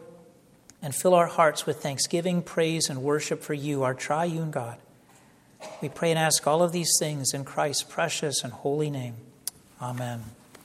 and 0.81 0.95
fill 0.95 1.13
our 1.13 1.27
hearts 1.27 1.67
with 1.67 1.83
thanksgiving, 1.83 2.41
praise, 2.41 2.89
and 2.89 3.03
worship 3.03 3.43
for 3.43 3.53
you, 3.53 3.83
our 3.83 3.93
triune 3.93 4.51
God. 4.51 4.79
We 5.83 5.91
pray 5.91 6.11
and 6.11 6.19
ask 6.19 6.47
all 6.47 6.63
of 6.63 6.73
these 6.73 6.97
things 6.99 7.35
in 7.35 7.45
Christ's 7.45 7.83
precious 7.83 8.43
and 8.43 8.53
holy 8.53 8.89
name. 8.89 9.17
Amen. 9.83 10.38